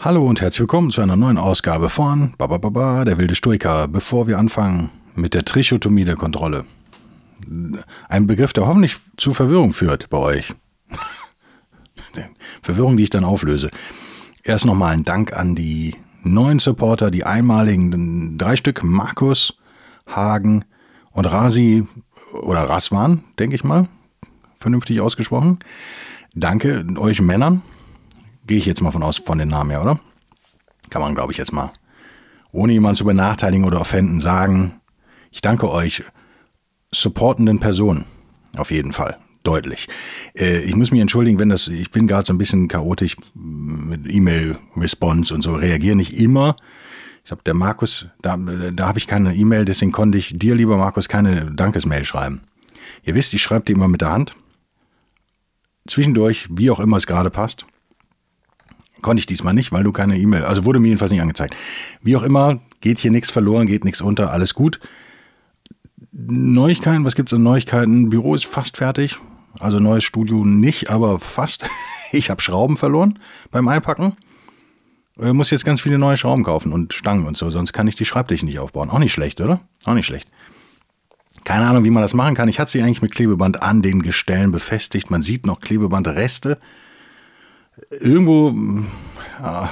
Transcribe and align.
Hallo 0.00 0.24
und 0.24 0.40
herzlich 0.40 0.60
willkommen 0.60 0.92
zu 0.92 1.00
einer 1.00 1.16
neuen 1.16 1.38
Ausgabe 1.38 1.88
von 1.88 2.32
Babababa, 2.38 3.04
der 3.04 3.18
wilde 3.18 3.34
Stoiker. 3.34 3.88
Bevor 3.88 4.28
wir 4.28 4.38
anfangen 4.38 4.90
mit 5.16 5.34
der 5.34 5.44
Trichotomie 5.44 6.04
der 6.04 6.14
Kontrolle. 6.14 6.66
Ein 8.08 8.28
Begriff, 8.28 8.52
der 8.52 8.68
hoffentlich 8.68 8.94
zu 9.16 9.34
Verwirrung 9.34 9.72
führt 9.72 10.08
bei 10.08 10.18
euch. 10.18 10.54
Verwirrung, 12.62 12.96
die 12.96 13.02
ich 13.02 13.10
dann 13.10 13.24
auflöse. 13.24 13.70
Erst 14.44 14.66
nochmal 14.66 14.92
ein 14.92 15.02
Dank 15.02 15.32
an 15.32 15.56
die 15.56 15.96
neuen 16.22 16.60
Supporter, 16.60 17.10
die 17.10 17.24
einmaligen 17.24 18.38
drei 18.38 18.54
Stück, 18.54 18.84
Markus, 18.84 19.58
Hagen 20.06 20.64
und 21.10 21.24
Rasi 21.24 21.88
oder 22.40 22.60
Raswan, 22.60 23.24
denke 23.40 23.56
ich 23.56 23.64
mal, 23.64 23.88
vernünftig 24.54 25.00
ausgesprochen. 25.00 25.58
Danke 26.36 26.86
euch 26.98 27.20
Männern 27.20 27.62
Gehe 28.48 28.58
ich 28.58 28.66
jetzt 28.66 28.80
mal 28.80 28.90
von 28.90 29.02
aus, 29.02 29.18
von 29.18 29.38
den 29.38 29.48
Namen 29.48 29.70
her, 29.70 29.82
oder? 29.82 30.00
Kann 30.90 31.02
man, 31.02 31.14
glaube 31.14 31.32
ich, 31.32 31.38
jetzt 31.38 31.52
mal, 31.52 31.70
ohne 32.50 32.72
jemanden 32.72 32.96
zu 32.96 33.04
benachteiligen 33.04 33.66
oder 33.66 33.80
offenden, 33.80 34.20
sagen, 34.20 34.80
ich 35.30 35.42
danke 35.42 35.70
euch, 35.70 36.02
supportenden 36.90 37.60
Personen. 37.60 38.06
Auf 38.56 38.70
jeden 38.70 38.92
Fall. 38.92 39.18
Deutlich. 39.44 39.86
Äh, 40.34 40.62
ich 40.62 40.74
muss 40.74 40.90
mich 40.90 41.00
entschuldigen, 41.00 41.38
wenn 41.38 41.50
das, 41.50 41.68
ich 41.68 41.90
bin 41.90 42.06
gerade 42.06 42.26
so 42.26 42.32
ein 42.32 42.38
bisschen 42.38 42.68
chaotisch 42.68 43.16
mit 43.34 44.10
E-Mail-Response 44.10 45.32
und 45.34 45.42
so, 45.42 45.54
reagiere 45.54 45.96
nicht 45.96 46.18
immer. 46.18 46.56
Ich 47.24 47.30
habe 47.30 47.42
der 47.44 47.54
Markus, 47.54 48.06
da, 48.22 48.36
da 48.36 48.88
habe 48.88 48.98
ich 48.98 49.06
keine 49.06 49.34
E-Mail, 49.34 49.66
deswegen 49.66 49.92
konnte 49.92 50.16
ich 50.16 50.38
dir, 50.38 50.54
lieber 50.54 50.78
Markus, 50.78 51.08
keine 51.08 51.50
Dankesmail 51.50 52.06
schreiben. 52.06 52.40
Ihr 53.04 53.14
wisst, 53.14 53.34
ich 53.34 53.42
schreibe 53.42 53.66
die 53.66 53.72
immer 53.72 53.88
mit 53.88 54.00
der 54.00 54.12
Hand. 54.12 54.34
Zwischendurch, 55.86 56.48
wie 56.50 56.70
auch 56.70 56.80
immer 56.80 56.96
es 56.96 57.06
gerade 57.06 57.30
passt. 57.30 57.66
Konnte 59.00 59.20
ich 59.20 59.26
diesmal 59.26 59.54
nicht, 59.54 59.72
weil 59.72 59.84
du 59.84 59.92
keine 59.92 60.18
E-Mail, 60.18 60.44
also 60.44 60.64
wurde 60.64 60.80
mir 60.80 60.88
jedenfalls 60.88 61.12
nicht 61.12 61.22
angezeigt. 61.22 61.54
Wie 62.02 62.16
auch 62.16 62.22
immer, 62.22 62.58
geht 62.80 62.98
hier 62.98 63.10
nichts 63.10 63.30
verloren, 63.30 63.66
geht 63.66 63.84
nichts 63.84 64.00
unter, 64.00 64.32
alles 64.32 64.54
gut. 64.54 64.80
Neuigkeiten, 66.12 67.04
was 67.04 67.14
gibt 67.14 67.28
es 67.28 67.34
an 67.34 67.42
Neuigkeiten? 67.42 68.10
Büro 68.10 68.34
ist 68.34 68.46
fast 68.46 68.78
fertig. 68.78 69.18
Also 69.60 69.78
neues 69.78 70.04
Studio 70.04 70.44
nicht, 70.44 70.90
aber 70.90 71.18
fast. 71.18 71.64
Ich 72.10 72.30
habe 72.30 72.40
Schrauben 72.40 72.78
verloren 72.78 73.18
beim 73.50 73.68
Einpacken. 73.68 74.16
Ich 75.20 75.32
muss 75.34 75.50
jetzt 75.50 75.66
ganz 75.66 75.82
viele 75.82 75.98
neue 75.98 76.16
Schrauben 76.16 76.42
kaufen 76.42 76.72
und 76.72 76.94
Stangen 76.94 77.26
und 77.26 77.36
so, 77.36 77.50
sonst 77.50 77.74
kann 77.74 77.86
ich 77.86 77.96
die 77.96 78.06
Schreibtische 78.06 78.46
nicht 78.46 78.60
aufbauen. 78.60 78.88
Auch 78.88 78.98
nicht 78.98 79.12
schlecht, 79.12 79.42
oder? 79.42 79.60
Auch 79.84 79.92
nicht 79.92 80.06
schlecht. 80.06 80.26
Keine 81.44 81.66
Ahnung, 81.66 81.84
wie 81.84 81.90
man 81.90 82.02
das 82.02 82.14
machen 82.14 82.34
kann. 82.34 82.48
Ich 82.48 82.60
hatte 82.60 82.70
sie 82.70 82.82
eigentlich 82.82 83.02
mit 83.02 83.14
Klebeband 83.14 83.62
an 83.62 83.82
den 83.82 84.00
Gestellen 84.00 84.52
befestigt. 84.52 85.10
Man 85.10 85.20
sieht 85.20 85.44
noch 85.44 85.60
Klebebandreste 85.60 86.58
irgendwo 87.90 88.54
äh, 89.40 89.66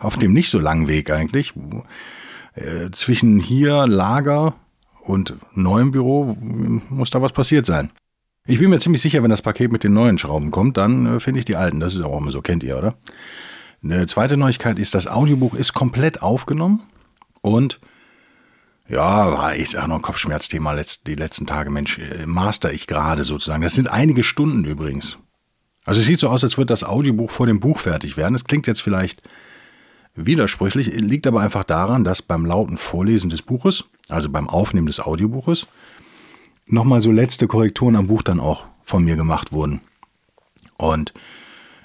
auf 0.00 0.16
dem 0.16 0.32
nicht 0.32 0.50
so 0.50 0.58
langen 0.58 0.88
Weg 0.88 1.10
eigentlich, 1.10 1.54
äh, 2.54 2.90
zwischen 2.92 3.38
hier 3.38 3.86
Lager 3.86 4.54
und 5.02 5.34
neuem 5.54 5.90
Büro 5.90 6.36
muss 6.88 7.10
da 7.10 7.22
was 7.22 7.32
passiert 7.32 7.66
sein. 7.66 7.90
Ich 8.46 8.58
bin 8.58 8.70
mir 8.70 8.80
ziemlich 8.80 9.02
sicher, 9.02 9.22
wenn 9.22 9.30
das 9.30 9.42
Paket 9.42 9.70
mit 9.70 9.84
den 9.84 9.92
neuen 9.92 10.18
Schrauben 10.18 10.50
kommt, 10.50 10.76
dann 10.76 11.16
äh, 11.16 11.20
finde 11.20 11.40
ich 11.40 11.44
die 11.44 11.56
alten. 11.56 11.80
Das 11.80 11.94
ist 11.94 12.02
auch 12.02 12.18
immer 12.18 12.30
so, 12.30 12.42
kennt 12.42 12.62
ihr, 12.62 12.78
oder? 12.78 12.94
Eine 13.82 14.06
zweite 14.06 14.36
Neuigkeit 14.36 14.78
ist, 14.78 14.94
das 14.94 15.06
Audiobuch 15.06 15.54
ist 15.54 15.72
komplett 15.72 16.22
aufgenommen 16.22 16.80
und 17.40 17.80
ja, 18.88 19.52
ich 19.52 19.70
sage 19.70 19.88
noch 19.88 20.02
Kopfschmerzthema 20.02 20.74
die 21.06 21.14
letzten 21.14 21.46
Tage, 21.46 21.70
Mensch, 21.70 22.00
master 22.26 22.72
ich 22.72 22.88
gerade 22.88 23.22
sozusagen. 23.22 23.62
Das 23.62 23.74
sind 23.74 23.88
einige 23.88 24.24
Stunden 24.24 24.64
übrigens. 24.64 25.16
Also 25.84 26.00
es 26.00 26.06
sieht 26.06 26.20
so 26.20 26.28
aus, 26.28 26.44
als 26.44 26.58
würde 26.58 26.66
das 26.66 26.84
Audiobuch 26.84 27.30
vor 27.30 27.46
dem 27.46 27.60
Buch 27.60 27.78
fertig 27.78 28.16
werden. 28.16 28.34
Das 28.34 28.44
klingt 28.44 28.66
jetzt 28.66 28.82
vielleicht 28.82 29.22
widersprüchlich, 30.14 30.88
liegt 30.88 31.26
aber 31.26 31.40
einfach 31.40 31.64
daran, 31.64 32.04
dass 32.04 32.22
beim 32.22 32.44
lauten 32.44 32.76
Vorlesen 32.76 33.30
des 33.30 33.42
Buches, 33.42 33.84
also 34.08 34.28
beim 34.28 34.48
Aufnehmen 34.48 34.86
des 34.86 35.00
Audiobuches, 35.00 35.66
nochmal 36.66 37.00
so 37.00 37.12
letzte 37.12 37.46
Korrekturen 37.46 37.96
am 37.96 38.08
Buch 38.08 38.22
dann 38.22 38.40
auch 38.40 38.66
von 38.82 39.04
mir 39.04 39.16
gemacht 39.16 39.52
wurden. 39.52 39.80
Und 40.76 41.12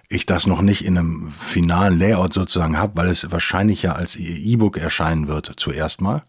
ich 0.10 0.26
das 0.26 0.48
noch 0.48 0.62
nicht 0.62 0.86
in 0.86 0.98
einem 0.98 1.32
finalen 1.32 1.98
Layout 1.98 2.34
sozusagen 2.34 2.78
habe, 2.78 2.96
weil 2.96 3.10
es 3.10 3.32
wahrscheinlich 3.32 3.82
ja 3.82 3.94
als 3.94 4.16
E-Book 4.16 4.78
erscheinen 4.78 5.28
wird 5.28 5.54
zuerst 5.58 6.02
mal. 6.02 6.24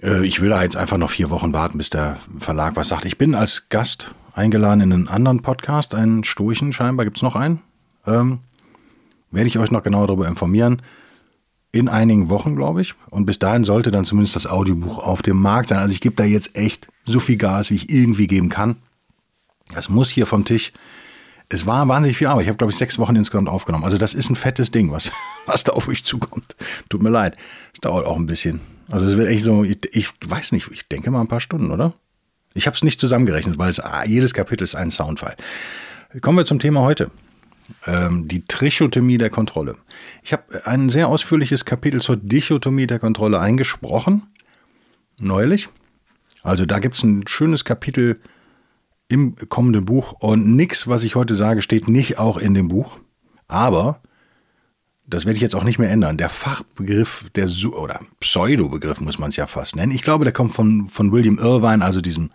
Äh, 0.00 0.24
ich 0.24 0.40
will 0.40 0.50
da 0.50 0.62
jetzt 0.62 0.76
einfach 0.76 0.98
noch 0.98 1.10
vier 1.10 1.30
Wochen 1.30 1.52
warten, 1.52 1.78
bis 1.78 1.90
der 1.90 2.18
Verlag 2.38 2.76
was 2.76 2.88
sagt. 2.88 3.04
Ich 3.04 3.18
bin 3.18 3.34
als 3.34 3.68
Gast 3.68 4.14
eingeladen 4.34 4.80
in 4.80 4.92
einen 4.92 5.08
anderen 5.08 5.42
Podcast, 5.42 5.94
einen 5.94 6.24
Stoischen 6.24 6.72
scheinbar, 6.72 7.04
gibt 7.04 7.18
es 7.18 7.22
noch 7.22 7.36
einen. 7.36 7.60
Ähm, 8.06 8.40
werde 9.30 9.48
ich 9.48 9.58
euch 9.58 9.70
noch 9.70 9.82
genauer 9.82 10.06
darüber 10.06 10.28
informieren. 10.28 10.82
In 11.74 11.88
einigen 11.88 12.28
Wochen, 12.28 12.54
glaube 12.54 12.82
ich. 12.82 12.94
Und 13.08 13.24
bis 13.24 13.38
dahin 13.38 13.64
sollte 13.64 13.90
dann 13.90 14.04
zumindest 14.04 14.36
das 14.36 14.46
Audiobuch 14.46 14.98
auf 14.98 15.22
dem 15.22 15.38
Markt 15.38 15.70
sein. 15.70 15.78
Also 15.78 15.92
ich 15.92 16.02
gebe 16.02 16.14
da 16.16 16.24
jetzt 16.24 16.54
echt 16.54 16.88
so 17.04 17.18
viel 17.18 17.38
Gas, 17.38 17.70
wie 17.70 17.76
ich 17.76 17.90
irgendwie 17.90 18.26
geben 18.26 18.50
kann. 18.50 18.76
Das 19.74 19.88
muss 19.88 20.10
hier 20.10 20.26
vom 20.26 20.44
Tisch. 20.44 20.72
Es 21.48 21.66
war 21.66 21.88
wahnsinnig 21.88 22.18
viel 22.18 22.26
Arbeit. 22.26 22.42
Ich 22.42 22.48
habe, 22.48 22.58
glaube 22.58 22.72
ich, 22.72 22.76
sechs 22.76 22.98
Wochen 22.98 23.16
insgesamt 23.16 23.48
aufgenommen. 23.48 23.84
Also 23.84 23.96
das 23.96 24.12
ist 24.12 24.28
ein 24.28 24.36
fettes 24.36 24.70
Ding, 24.70 24.90
was, 24.90 25.10
was 25.46 25.64
da 25.64 25.72
auf 25.72 25.88
euch 25.88 26.04
zukommt. 26.04 26.56
Tut 26.90 27.02
mir 27.02 27.10
leid. 27.10 27.36
Es 27.72 27.80
dauert 27.80 28.06
auch 28.06 28.16
ein 28.16 28.26
bisschen. 28.26 28.60
Also 28.88 29.06
es 29.06 29.16
wird 29.16 29.28
echt 29.28 29.44
so, 29.44 29.64
ich, 29.64 29.78
ich 29.92 30.08
weiß 30.24 30.52
nicht, 30.52 30.70
ich 30.72 30.88
denke 30.88 31.10
mal 31.10 31.20
ein 31.20 31.28
paar 31.28 31.40
Stunden, 31.40 31.70
oder? 31.70 31.94
Ich 32.54 32.66
habe 32.66 32.74
es 32.74 32.84
nicht 32.84 33.00
zusammengerechnet, 33.00 33.58
weil 33.58 33.70
es, 33.70 33.80
ah, 33.80 34.04
jedes 34.04 34.34
Kapitel 34.34 34.64
ist 34.64 34.74
ein 34.74 34.90
Soundfile. 34.90 35.36
Kommen 36.20 36.38
wir 36.38 36.44
zum 36.44 36.58
Thema 36.58 36.80
heute. 36.82 37.10
Ähm, 37.86 38.28
die 38.28 38.44
Trichotomie 38.44 39.16
der 39.16 39.30
Kontrolle. 39.30 39.76
Ich 40.22 40.32
habe 40.32 40.66
ein 40.66 40.90
sehr 40.90 41.08
ausführliches 41.08 41.64
Kapitel 41.64 42.00
zur 42.00 42.16
Dichotomie 42.16 42.86
der 42.86 42.98
Kontrolle 42.98 43.40
eingesprochen, 43.40 44.24
neulich. 45.18 45.68
Also 46.42 46.66
da 46.66 46.80
gibt 46.80 46.96
es 46.96 47.02
ein 47.02 47.26
schönes 47.26 47.64
Kapitel 47.64 48.20
im 49.08 49.36
kommenden 49.48 49.84
Buch 49.84 50.12
und 50.20 50.54
nichts, 50.54 50.88
was 50.88 51.04
ich 51.04 51.14
heute 51.14 51.34
sage, 51.34 51.62
steht 51.62 51.88
nicht 51.88 52.18
auch 52.18 52.36
in 52.36 52.54
dem 52.54 52.68
Buch. 52.68 52.98
Aber 53.46 54.00
das 55.12 55.26
werde 55.26 55.36
ich 55.36 55.42
jetzt 55.42 55.54
auch 55.54 55.64
nicht 55.64 55.78
mehr 55.78 55.90
ändern. 55.90 56.16
Der 56.16 56.30
Fachbegriff, 56.30 57.26
der 57.34 57.46
oder 57.74 58.00
Pseudobegriff 58.20 58.98
muss 59.02 59.18
man 59.18 59.28
es 59.28 59.36
ja 59.36 59.46
fast 59.46 59.76
nennen. 59.76 59.92
Ich 59.92 60.02
glaube, 60.02 60.24
der 60.24 60.32
kommt 60.32 60.54
von, 60.54 60.86
von 60.86 61.12
William 61.12 61.38
Irvine, 61.38 61.84
also 61.84 62.00
diesem 62.00 62.30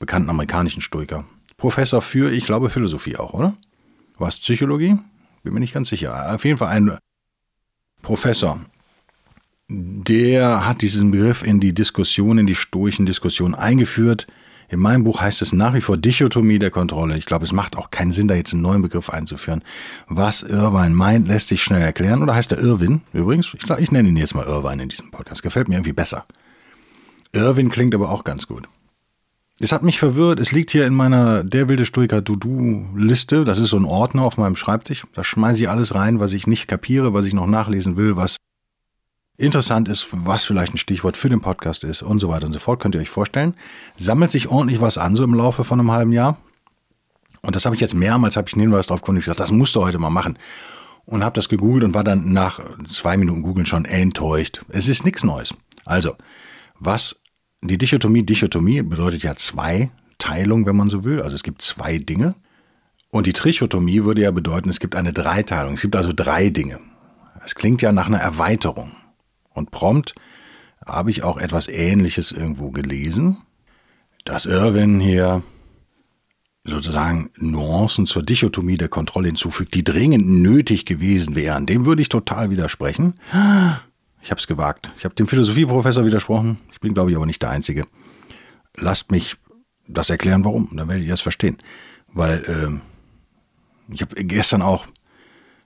bekannten 0.00 0.28
amerikanischen 0.28 0.82
Stoiker. 0.82 1.24
Professor 1.56 2.02
für, 2.02 2.32
ich 2.32 2.44
glaube, 2.44 2.70
Philosophie 2.70 3.16
auch, 3.16 3.34
oder? 3.34 3.56
War 4.16 4.26
es 4.26 4.40
Psychologie? 4.40 4.96
Bin 5.44 5.54
mir 5.54 5.60
nicht 5.60 5.72
ganz 5.72 5.90
sicher. 5.90 6.34
Auf 6.34 6.44
jeden 6.44 6.58
Fall 6.58 6.68
ein 6.68 6.98
Professor. 8.02 8.60
Der 9.68 10.66
hat 10.66 10.82
diesen 10.82 11.12
Begriff 11.12 11.44
in 11.44 11.60
die 11.60 11.72
Diskussion, 11.72 12.38
in 12.38 12.48
die 12.48 12.56
stoischen 12.56 13.06
Diskussionen 13.06 13.54
eingeführt 13.54 14.26
in 14.68 14.80
meinem 14.80 15.04
Buch 15.04 15.20
heißt 15.20 15.40
es 15.40 15.52
nach 15.52 15.74
wie 15.74 15.80
vor 15.80 15.96
Dichotomie 15.96 16.58
der 16.58 16.70
Kontrolle. 16.70 17.16
Ich 17.16 17.24
glaube, 17.24 17.44
es 17.44 17.52
macht 17.52 17.76
auch 17.76 17.90
keinen 17.90 18.12
Sinn, 18.12 18.28
da 18.28 18.34
jetzt 18.34 18.52
einen 18.52 18.62
neuen 18.62 18.82
Begriff 18.82 19.08
einzuführen. 19.08 19.62
Was 20.08 20.42
Irvine 20.42 20.94
meint, 20.94 21.26
lässt 21.26 21.48
sich 21.48 21.62
schnell 21.62 21.80
erklären. 21.80 22.22
Oder 22.22 22.34
heißt 22.34 22.52
er 22.52 22.58
Irwin 22.58 23.00
übrigens? 23.12 23.54
Ich, 23.54 23.68
ich 23.68 23.92
nenne 23.92 24.08
ihn 24.08 24.16
jetzt 24.16 24.34
mal 24.34 24.44
Irvine 24.44 24.82
in 24.82 24.88
diesem 24.88 25.10
Podcast. 25.10 25.42
Gefällt 25.42 25.68
mir 25.68 25.76
irgendwie 25.76 25.94
besser. 25.94 26.26
Irwin 27.32 27.70
klingt 27.70 27.94
aber 27.94 28.10
auch 28.10 28.24
ganz 28.24 28.46
gut. 28.46 28.68
Es 29.60 29.72
hat 29.72 29.82
mich 29.82 29.98
verwirrt. 29.98 30.38
Es 30.38 30.52
liegt 30.52 30.70
hier 30.70 30.86
in 30.86 30.94
meiner 30.94 31.42
Der 31.42 31.68
wilde 31.68 31.84
Stoiker 31.84 32.22
Dudu-Liste. 32.22 33.44
Das 33.44 33.58
ist 33.58 33.70
so 33.70 33.76
ein 33.76 33.84
Ordner 33.84 34.22
auf 34.22 34.36
meinem 34.36 34.54
Schreibtisch. 34.54 35.04
Da 35.14 35.24
schmeiße 35.24 35.62
ich 35.62 35.68
alles 35.68 35.94
rein, 35.94 36.20
was 36.20 36.32
ich 36.32 36.46
nicht 36.46 36.68
kapiere, 36.68 37.12
was 37.12 37.24
ich 37.24 37.34
noch 37.34 37.46
nachlesen 37.46 37.96
will, 37.96 38.16
was 38.16 38.36
interessant 39.38 39.88
ist, 39.88 40.08
was 40.10 40.44
vielleicht 40.44 40.74
ein 40.74 40.78
Stichwort 40.78 41.16
für 41.16 41.28
den 41.28 41.40
Podcast 41.40 41.84
ist 41.84 42.02
und 42.02 42.18
so 42.18 42.28
weiter 42.28 42.46
und 42.46 42.52
so 42.52 42.58
fort, 42.58 42.80
könnt 42.80 42.94
ihr 42.94 43.00
euch 43.00 43.08
vorstellen. 43.08 43.54
Sammelt 43.96 44.30
sich 44.30 44.48
ordentlich 44.48 44.80
was 44.80 44.98
an, 44.98 45.16
so 45.16 45.24
im 45.24 45.34
Laufe 45.34 45.64
von 45.64 45.80
einem 45.80 45.92
halben 45.92 46.12
Jahr. 46.12 46.36
Und 47.40 47.54
das 47.54 47.64
habe 47.64 47.76
ich 47.76 47.80
jetzt 47.80 47.94
mehrmals, 47.94 48.36
habe 48.36 48.48
ich 48.48 48.54
einen 48.54 48.62
Hinweis 48.62 48.88
drauf 48.88 49.00
gefunden, 49.00 49.20
ich 49.20 49.24
gesagt, 49.24 49.40
das 49.40 49.52
musst 49.52 49.74
du 49.76 49.82
heute 49.82 49.98
mal 49.98 50.10
machen. 50.10 50.38
Und 51.06 51.24
habe 51.24 51.34
das 51.34 51.48
gegoogelt 51.48 51.84
und 51.84 51.94
war 51.94 52.04
dann 52.04 52.32
nach 52.32 52.60
zwei 52.86 53.16
Minuten 53.16 53.42
googeln 53.42 53.64
schon 53.64 53.86
enttäuscht. 53.86 54.60
Es 54.68 54.88
ist 54.88 55.04
nichts 55.04 55.24
Neues. 55.24 55.54
Also, 55.86 56.16
was 56.78 57.20
die 57.62 57.78
Dichotomie, 57.78 58.24
Dichotomie 58.24 58.82
bedeutet 58.82 59.22
ja 59.22 59.34
zwei 59.36 59.90
Teilung, 60.18 60.66
wenn 60.66 60.76
man 60.76 60.88
so 60.88 61.04
will. 61.04 61.22
Also 61.22 61.34
es 61.34 61.42
gibt 61.42 61.62
zwei 61.62 61.98
Dinge. 61.98 62.34
Und 63.10 63.26
die 63.26 63.32
Trichotomie 63.32 64.04
würde 64.04 64.22
ja 64.22 64.30
bedeuten, 64.30 64.68
es 64.68 64.80
gibt 64.80 64.94
eine 64.94 65.12
Dreiteilung. 65.12 65.74
Es 65.74 65.80
gibt 65.80 65.96
also 65.96 66.12
drei 66.14 66.50
Dinge. 66.50 66.78
Es 67.44 67.54
klingt 67.54 67.80
ja 67.80 67.92
nach 67.92 68.06
einer 68.06 68.18
Erweiterung. 68.18 68.92
Und 69.58 69.70
prompt 69.70 70.14
habe 70.86 71.10
ich 71.10 71.22
auch 71.22 71.36
etwas 71.36 71.68
Ähnliches 71.68 72.32
irgendwo 72.32 72.70
gelesen, 72.70 73.38
dass 74.24 74.46
Irwin 74.46 75.00
hier 75.00 75.42
sozusagen 76.64 77.30
Nuancen 77.36 78.06
zur 78.06 78.22
Dichotomie 78.22 78.76
der 78.76 78.88
Kontrolle 78.88 79.28
hinzufügt, 79.28 79.74
die 79.74 79.84
dringend 79.84 80.26
nötig 80.26 80.84
gewesen 80.84 81.34
wären. 81.34 81.66
Dem 81.66 81.86
würde 81.86 82.02
ich 82.02 82.08
total 82.08 82.50
widersprechen. 82.50 83.14
Ich 84.22 84.30
habe 84.30 84.38
es 84.38 84.46
gewagt. 84.46 84.92
Ich 84.98 85.04
habe 85.04 85.14
dem 85.14 85.26
Philosophieprofessor 85.26 86.04
widersprochen. 86.04 86.58
Ich 86.72 86.80
bin, 86.80 86.94
glaube 86.94 87.10
ich, 87.10 87.16
aber 87.16 87.26
nicht 87.26 87.42
der 87.42 87.50
Einzige. 87.50 87.86
Lasst 88.76 89.10
mich 89.10 89.36
das 89.86 90.10
erklären, 90.10 90.44
warum. 90.44 90.68
Dann 90.74 90.88
werdet 90.88 91.06
ihr 91.06 91.14
es 91.14 91.20
verstehen. 91.20 91.56
Weil 92.12 92.42
äh, 92.44 93.94
ich 93.94 94.02
habe 94.02 94.22
gestern 94.24 94.62
auch, 94.62 94.86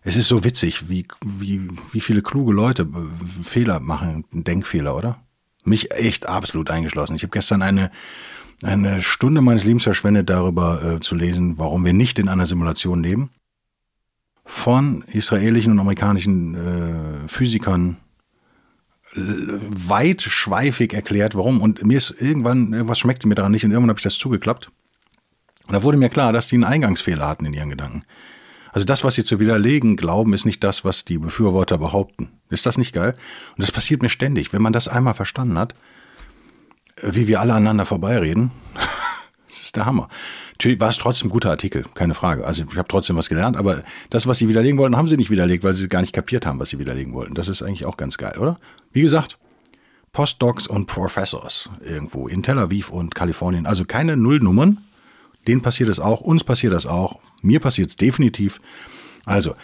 es 0.02 0.16
ist 0.16 0.28
so 0.28 0.44
witzig, 0.44 0.88
wie, 0.88 1.06
wie, 1.24 1.68
wie 1.92 2.00
viele 2.00 2.22
kluge 2.22 2.52
Leute 2.52 2.82
äh, 2.82 3.42
Fehler 3.44 3.80
machen, 3.80 4.24
Denkfehler, 4.32 4.96
oder? 4.96 5.18
Mich 5.64 5.92
echt 5.92 6.28
absolut 6.28 6.70
eingeschlossen. 6.70 7.14
Ich 7.14 7.22
habe 7.22 7.30
gestern 7.30 7.62
eine, 7.62 7.90
eine 8.62 9.00
Stunde 9.00 9.40
meines 9.40 9.64
Lebens 9.64 9.84
verschwendet, 9.84 10.28
darüber 10.28 10.82
äh, 10.82 11.00
zu 11.00 11.14
lesen, 11.14 11.58
warum 11.58 11.84
wir 11.84 11.92
nicht 11.92 12.18
in 12.18 12.28
einer 12.28 12.46
Simulation 12.46 13.02
leben. 13.02 13.30
Von 14.44 15.02
israelischen 15.12 15.72
und 15.72 15.78
amerikanischen 15.78 16.54
äh, 16.56 17.28
Physikern 17.28 17.96
weitschweifig 19.14 20.94
erklärt, 20.94 21.34
warum. 21.34 21.60
Und 21.60 21.84
mir 21.84 21.98
ist 21.98 22.14
irgendwann, 22.18 22.72
irgendwas 22.72 22.98
schmeckte 22.98 23.28
mir 23.28 23.34
daran 23.34 23.52
nicht 23.52 23.64
und 23.64 23.70
irgendwann 23.70 23.90
habe 23.90 23.98
ich 23.98 24.04
das 24.04 24.18
zugeklappt. 24.18 24.68
Und 25.66 25.74
da 25.74 25.82
wurde 25.82 25.98
mir 25.98 26.08
klar, 26.08 26.32
dass 26.32 26.48
die 26.48 26.56
einen 26.56 26.64
Eingangsfehler 26.64 27.28
hatten 27.28 27.44
in 27.44 27.52
ihren 27.52 27.70
Gedanken. 27.70 28.04
Also 28.72 28.86
das, 28.86 29.04
was 29.04 29.14
sie 29.14 29.24
zu 29.24 29.38
widerlegen 29.38 29.96
glauben, 29.96 30.32
ist 30.32 30.46
nicht 30.46 30.64
das, 30.64 30.84
was 30.84 31.04
die 31.04 31.18
Befürworter 31.18 31.78
behaupten. 31.78 32.30
Ist 32.48 32.66
das 32.66 32.78
nicht 32.78 32.92
geil? 32.92 33.14
Und 33.56 33.62
das 33.62 33.70
passiert 33.70 34.02
mir 34.02 34.08
ständig. 34.08 34.52
Wenn 34.52 34.62
man 34.62 34.72
das 34.72 34.88
einmal 34.88 35.14
verstanden 35.14 35.58
hat, 35.58 35.74
wie 37.02 37.28
wir 37.28 37.40
alle 37.40 37.52
aneinander 37.52 37.86
vorbeireden, 37.86 38.50
das 39.48 39.62
ist 39.62 39.76
der 39.76 39.86
Hammer. 39.86 40.08
Natürlich 40.52 40.80
war 40.80 40.88
es 40.88 40.96
trotzdem 40.96 41.28
ein 41.28 41.32
guter 41.32 41.50
Artikel, 41.50 41.84
keine 41.94 42.14
Frage. 42.14 42.46
Also 42.46 42.64
ich 42.70 42.76
habe 42.76 42.88
trotzdem 42.88 43.16
was 43.16 43.28
gelernt, 43.28 43.56
aber 43.56 43.82
das, 44.10 44.26
was 44.26 44.38
sie 44.38 44.48
widerlegen 44.48 44.78
wollten, 44.78 44.96
haben 44.96 45.08
sie 45.08 45.16
nicht 45.16 45.30
widerlegt, 45.30 45.64
weil 45.64 45.74
sie 45.74 45.88
gar 45.88 46.00
nicht 46.00 46.14
kapiert 46.14 46.46
haben, 46.46 46.58
was 46.58 46.70
sie 46.70 46.78
widerlegen 46.78 47.12
wollten. 47.12 47.34
Das 47.34 47.48
ist 47.48 47.62
eigentlich 47.62 47.84
auch 47.84 47.96
ganz 47.96 48.16
geil, 48.16 48.38
oder? 48.38 48.58
Wie 48.92 49.02
gesagt, 49.02 49.38
Postdocs 50.12 50.66
und 50.66 50.86
Professors 50.86 51.70
irgendwo 51.84 52.28
in 52.28 52.42
Tel 52.42 52.58
Aviv 52.58 52.90
und 52.90 53.14
Kalifornien. 53.14 53.66
Also 53.66 53.84
keine 53.84 54.16
Nullnummern. 54.16 54.78
Denen 55.46 55.62
passiert 55.62 55.88
es 55.88 55.98
auch, 55.98 56.20
uns 56.20 56.44
passiert 56.44 56.72
das 56.72 56.86
auch, 56.86 57.18
mir 57.42 57.60
passiert 57.60 57.90
es 57.90 57.96
definitiv. 57.96 58.60
Also, 59.24 59.54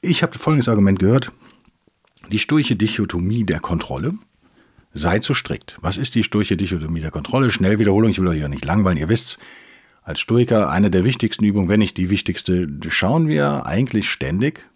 ich 0.00 0.22
habe 0.22 0.38
folgendes 0.38 0.68
Argument 0.68 0.98
gehört. 0.98 1.32
Die 2.30 2.38
sturche 2.38 2.76
Dichotomie 2.76 3.44
der 3.44 3.60
Kontrolle 3.60 4.14
sei 4.92 5.18
zu 5.18 5.34
strikt. 5.34 5.78
Was 5.80 5.96
ist 5.96 6.14
die 6.14 6.24
sturche 6.24 6.56
Dichotomie 6.56 7.00
der 7.00 7.10
Kontrolle? 7.10 7.50
Schnellwiederholung, 7.50 8.10
ich 8.10 8.18
will 8.18 8.28
euch 8.28 8.40
ja 8.40 8.48
nicht 8.48 8.64
langweilen, 8.64 8.98
ihr 8.98 9.08
wisst's. 9.08 9.38
Als 10.02 10.20
Stoiker 10.20 10.70
eine 10.70 10.90
der 10.90 11.04
wichtigsten 11.04 11.44
Übungen, 11.44 11.68
wenn 11.68 11.80
nicht 11.80 11.96
die 11.98 12.10
wichtigste, 12.10 12.68
schauen 12.88 13.28
wir 13.28 13.66
eigentlich 13.66 14.08
ständig 14.08 14.68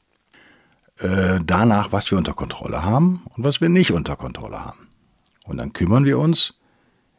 äh, 0.98 1.40
danach, 1.44 1.90
was 1.90 2.10
wir 2.10 2.18
unter 2.18 2.34
Kontrolle 2.34 2.84
haben 2.84 3.22
und 3.34 3.42
was 3.42 3.60
wir 3.60 3.68
nicht 3.68 3.92
unter 3.92 4.16
Kontrolle 4.16 4.64
haben. 4.64 4.88
Und 5.46 5.56
dann 5.56 5.72
kümmern 5.72 6.04
wir 6.04 6.18
uns 6.18 6.54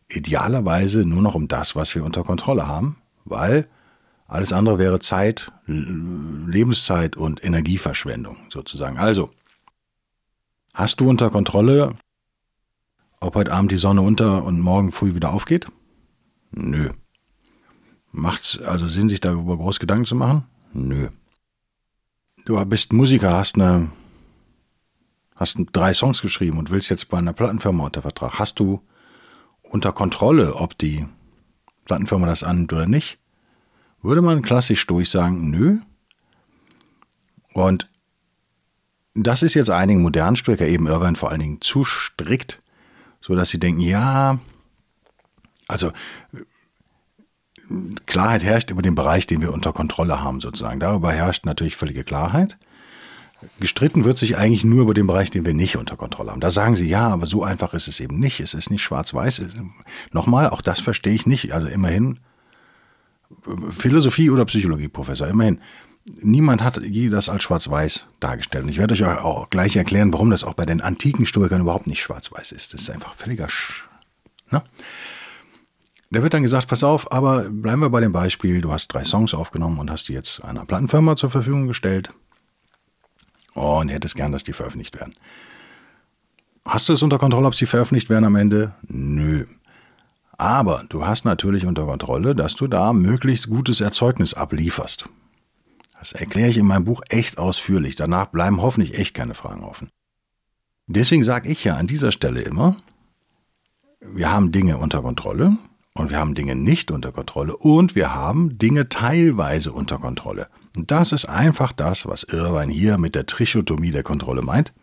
idealerweise 0.10 1.06
nur 1.06 1.22
noch 1.22 1.36
um 1.36 1.48
das, 1.48 1.76
was 1.76 1.94
wir 1.96 2.04
unter 2.04 2.24
Kontrolle 2.24 2.68
haben, 2.68 2.98
weil 3.26 3.68
alles 4.28 4.54
andere 4.54 4.80
wäre 4.80 5.00
Zeit, 5.00 5.52
Lebenszeit 5.68 7.16
und 7.16 7.44
Energieverschwendung 7.44 8.38
sozusagen. 8.50 8.98
Also, 8.98 9.32
hast 10.74 11.00
du 11.00 11.10
unter 11.10 11.30
Kontrolle, 11.30 11.96
ob 13.20 13.36
heute 13.36 13.52
Abend 13.52 13.72
die 13.72 13.78
Sonne 13.78 14.02
unter 14.02 14.44
und 14.44 14.60
morgen 14.60 14.92
früh 14.92 15.16
wieder 15.16 15.32
aufgeht? 15.32 15.68
Nö. 16.52 16.90
Macht 18.12 18.44
es 18.44 18.62
also 18.62 18.88
Sinn, 18.88 19.10
sich 19.10 19.22
darüber 19.22 19.58
groß 19.58 19.80
Gedanken 19.80 20.06
zu 20.06 20.16
machen? 20.16 20.46
Nö. 20.74 21.10
Du 22.46 22.64
bist 22.66 22.92
Musiker, 22.92 23.34
hast 23.34 23.56
eine, 23.56 23.92
hast 25.36 25.58
drei 25.72 25.94
Songs 25.94 26.22
geschrieben 26.22 26.58
und 26.58 26.70
willst 26.70 26.90
jetzt 26.90 27.10
bei 27.10 27.18
einer 27.18 27.34
Plattenfirma 27.34 27.86
unter 27.86 28.02
Vertrag. 28.02 28.38
Hast 28.40 28.60
du 28.60 28.82
unter 29.74 29.92
Kontrolle, 29.92 30.56
ob 30.56 30.78
die 30.78 31.06
Plattenfirma 31.86 32.28
das 32.28 32.44
annimmt 32.44 32.72
oder 32.72 32.86
nicht? 32.86 33.18
Würde 34.04 34.22
man 34.22 34.44
klassisch 34.44 34.86
durch 34.86 35.10
sagen, 35.10 35.50
nö. 35.50 35.80
Und 37.54 37.90
das 39.16 39.42
ist 39.44 39.56
jetzt 39.56 39.70
einigen 39.70 40.02
modernen 40.02 40.36
Stricker, 40.36 40.68
eben 40.68 40.88
Irvine 40.88 41.16
vor 41.16 41.32
allen 41.32 41.40
Dingen, 41.40 41.62
zu 41.62 41.84
strikt, 41.84 42.62
sodass 43.20 43.50
sie 43.50 43.60
denken, 43.60 43.82
ja, 43.82 44.40
also 45.68 45.92
Klarheit 48.06 48.44
herrscht 48.44 48.70
über 48.70 48.82
den 48.82 48.96
Bereich, 48.96 49.26
den 49.26 49.42
wir 49.42 49.54
unter 49.54 49.74
Kontrolle 49.74 50.22
haben, 50.22 50.40
sozusagen. 50.40 50.80
Darüber 50.80 51.12
herrscht 51.12 51.46
natürlich 51.46 51.76
völlige 51.76 52.04
Klarheit. 52.04 52.58
Gestritten 53.60 54.06
wird 54.06 54.18
sich 54.18 54.38
eigentlich 54.38 54.64
nur 54.64 54.82
über 54.82 54.94
den 54.94 55.08
Bereich, 55.08 55.32
den 55.32 55.46
wir 55.46 55.54
nicht 55.54 55.78
unter 55.78 55.96
Kontrolle 55.96 56.32
haben. 56.32 56.42
Da 56.42 56.52
sagen 56.52 56.76
sie, 56.76 56.88
ja, 56.88 57.10
aber 57.10 57.26
so 57.26 57.44
einfach 57.44 57.74
ist 57.74 57.88
es 57.88 58.00
eben 58.00 58.20
nicht. 58.20 58.40
Es 58.40 58.54
ist 58.54 58.70
nicht 58.70 58.84
schwarz-weiß. 58.84 59.42
Nochmal, 60.12 60.50
auch 60.50 60.62
das 60.62 60.80
verstehe 60.80 61.14
ich 61.14 61.26
nicht. 61.26 61.54
Also 61.54 61.68
immerhin, 61.68 62.20
Philosophie- 63.70 64.30
oder 64.30 64.46
Psychologie-Professor, 64.46 65.28
immerhin. 65.28 65.60
Niemand 66.22 66.62
hat 66.64 66.84
je 66.84 67.10
das 67.10 67.30
als 67.30 67.44
schwarz-weiß 67.44 68.08
dargestellt. 68.20 68.66
Und 68.66 68.70
ich 68.70 68.78
werde 68.78 68.94
euch 68.94 69.04
auch 69.04 69.50
gleich 69.50 69.76
erklären, 69.76 70.12
warum 70.12 70.30
das 70.30 70.44
auch 70.44 70.54
bei 70.54 70.66
den 70.66 70.82
antiken 70.82 71.26
Stoikern 71.26 71.62
überhaupt 71.62 71.88
nicht 71.88 72.02
schwarz-weiß 72.02 72.52
ist. 72.52 72.74
Das 72.74 72.82
ist 72.82 72.90
einfach 72.90 73.14
völliger 73.14 73.48
Sch. 73.48 73.88
Ne? 74.52 74.62
Da 76.12 76.22
wird 76.22 76.34
dann 76.34 76.44
gesagt, 76.44 76.68
pass 76.68 76.84
auf, 76.84 77.12
aber 77.12 77.50
bleiben 77.50 77.82
wir 77.82 77.90
bei 77.90 78.02
dem 78.02 78.12
Beispiel, 78.12 78.62
du 78.62 78.72
hast 78.72 78.90
drei 78.90 79.04
Songs 79.04 79.34
aufgenommen 79.34 79.80
und 79.80 79.90
hast 79.90 80.10
die 80.10 80.14
jetzt 80.14 80.44
einer 80.44 80.66
Plattenfirma 80.66 81.16
zur 81.16 81.30
Verfügung 81.30 81.68
gestellt 81.68 82.12
und 83.54 83.90
hättest 83.90 84.16
gern, 84.16 84.32
dass 84.32 84.44
die 84.44 84.54
veröffentlicht 84.54 85.00
werden. 85.00 85.14
Hast 86.66 86.88
du 86.88 86.94
es 86.94 87.04
unter 87.04 87.18
Kontrolle, 87.18 87.48
ob 87.48 87.56
sie 87.56 87.66
veröffentlicht 87.66 88.10
werden 88.10 88.26
am 88.26 88.36
Ende? 88.36 88.74
Nö. 88.88 89.46
Aber 90.38 90.86
du 90.90 91.06
hast 91.06 91.26
natürlich 91.26 91.66
unter 91.66 91.86
Kontrolle, 91.86 92.36
dass 92.36 92.56
du 92.56 92.68
da 92.68 92.94
möglichst 92.94 93.50
gutes 93.50 93.82
Erzeugnis 93.82 94.34
ablieferst. 94.34 95.08
Das 96.00 96.14
erkläre 96.14 96.50
ich 96.50 96.58
in 96.58 96.66
meinem 96.66 96.86
Buch 96.86 97.02
echt 97.10 97.38
ausführlich. 97.38 97.96
Danach 97.96 98.28
bleiben 98.28 98.62
hoffentlich 98.62 98.98
echt 98.98 99.14
keine 99.14 99.36
Fragen 99.36 99.64
offen. 99.64 99.90
Deswegen 100.88 101.24
sage 101.24 101.50
ich 101.50 101.64
ja 101.64 101.76
an 101.76 101.88
dieser 101.88 102.12
Stelle 102.12 102.42
immer, 102.42 102.76
wir 104.02 104.32
haben 104.32 104.52
Dinge 104.52 104.78
unter 104.78 105.02
Kontrolle, 105.02 105.58
und 105.94 106.10
wir 106.10 106.18
haben 106.20 106.34
Dinge 106.34 106.56
nicht 106.56 106.92
unter 106.92 107.12
Kontrolle 107.12 107.56
und 107.56 107.96
wir 107.96 108.14
haben 108.14 108.58
Dinge 108.58 108.90
teilweise 108.90 109.72
unter 109.72 110.00
Kontrolle. 110.00 110.48
Und 110.76 110.90
das 110.90 111.12
ist 111.12 111.26
einfach 111.26 111.72
das, 111.72 112.08
was 112.08 112.24
Irvine 112.24 112.74
hier 112.74 112.98
mit 112.98 113.16
der 113.16 113.26
Trichotomie 113.26 113.92
der 113.92 114.04
Kontrolle 114.04 114.42
meint. 114.42 114.74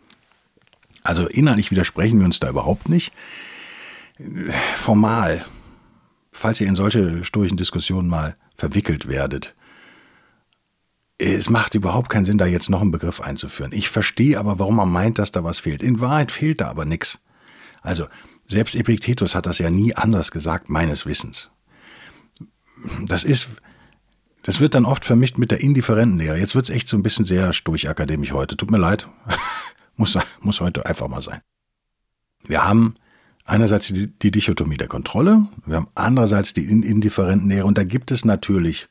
Also 1.03 1.27
innerlich 1.27 1.71
widersprechen 1.71 2.19
wir 2.19 2.25
uns 2.25 2.39
da 2.39 2.49
überhaupt 2.49 2.87
nicht. 2.87 3.13
Formal, 4.75 5.45
falls 6.31 6.61
ihr 6.61 6.67
in 6.67 6.75
solche 6.75 7.23
sturchen 7.23 7.57
Diskussionen 7.57 8.07
mal 8.07 8.35
verwickelt 8.55 9.07
werdet, 9.07 9.55
es 11.17 11.49
macht 11.49 11.75
überhaupt 11.75 12.09
keinen 12.09 12.25
Sinn, 12.25 12.37
da 12.37 12.45
jetzt 12.45 12.69
noch 12.69 12.81
einen 12.81 12.91
Begriff 12.91 13.21
einzuführen. 13.21 13.73
Ich 13.73 13.89
verstehe 13.89 14.39
aber, 14.39 14.57
warum 14.59 14.77
man 14.77 14.91
meint, 14.91 15.19
dass 15.19 15.31
da 15.31 15.43
was 15.43 15.59
fehlt. 15.59 15.83
In 15.83 16.01
Wahrheit 16.01 16.31
fehlt 16.31 16.61
da 16.61 16.69
aber 16.69 16.85
nichts. 16.85 17.19
Also, 17.81 18.07
selbst 18.51 18.75
Epiktetus 18.75 19.33
hat 19.33 19.45
das 19.45 19.57
ja 19.57 19.69
nie 19.69 19.95
anders 19.95 20.29
gesagt, 20.29 20.69
meines 20.69 21.05
Wissens. 21.05 21.49
Das 23.05 23.23
ist, 23.23 23.49
das 24.43 24.59
wird 24.59 24.75
dann 24.75 24.85
oft 24.85 25.05
vermischt 25.05 25.37
mit 25.37 25.51
der 25.51 25.61
indifferenten 25.61 26.19
Lehre. 26.19 26.37
Jetzt 26.37 26.53
wird 26.53 26.69
es 26.69 26.75
echt 26.75 26.87
so 26.87 26.97
ein 26.97 27.03
bisschen 27.03 27.25
sehr 27.25 27.53
sturchakademisch 27.53 28.33
heute. 28.33 28.57
Tut 28.57 28.69
mir 28.69 28.77
leid. 28.77 29.07
muss, 29.95 30.17
muss 30.41 30.59
heute 30.59 30.85
einfach 30.85 31.07
mal 31.07 31.21
sein. 31.21 31.39
Wir 32.43 32.65
haben 32.65 32.95
einerseits 33.45 33.87
die, 33.87 34.07
die 34.07 34.31
Dichotomie 34.31 34.77
der 34.77 34.87
Kontrolle, 34.87 35.47
wir 35.65 35.77
haben 35.77 35.87
andererseits 35.95 36.53
die 36.53 36.65
indifferenten 36.65 37.49
Lehre 37.49 37.65
und 37.65 37.77
da 37.77 37.83
gibt 37.83 38.11
es 38.11 38.25
natürlich 38.25 38.87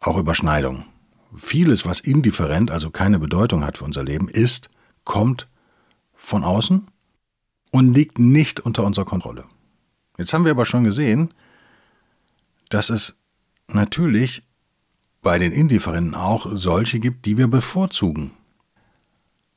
auch 0.00 0.16
Überschneidungen. 0.16 0.84
Vieles, 1.36 1.86
was 1.86 2.00
indifferent, 2.00 2.70
also 2.70 2.90
keine 2.90 3.18
Bedeutung 3.18 3.64
hat 3.64 3.78
für 3.78 3.84
unser 3.84 4.04
Leben, 4.04 4.28
ist, 4.28 4.70
kommt 5.04 5.48
von 6.14 6.44
außen 6.44 6.89
und 7.70 7.94
liegt 7.94 8.18
nicht 8.18 8.60
unter 8.60 8.84
unserer 8.84 9.04
Kontrolle. 9.04 9.44
Jetzt 10.18 10.32
haben 10.32 10.44
wir 10.44 10.50
aber 10.50 10.66
schon 10.66 10.84
gesehen, 10.84 11.32
dass 12.68 12.90
es 12.90 13.20
natürlich 13.68 14.42
bei 15.22 15.38
den 15.38 15.52
Indifferenten 15.52 16.14
auch 16.14 16.46
solche 16.52 16.98
gibt, 16.98 17.26
die 17.26 17.36
wir 17.36 17.48
bevorzugen, 17.48 18.32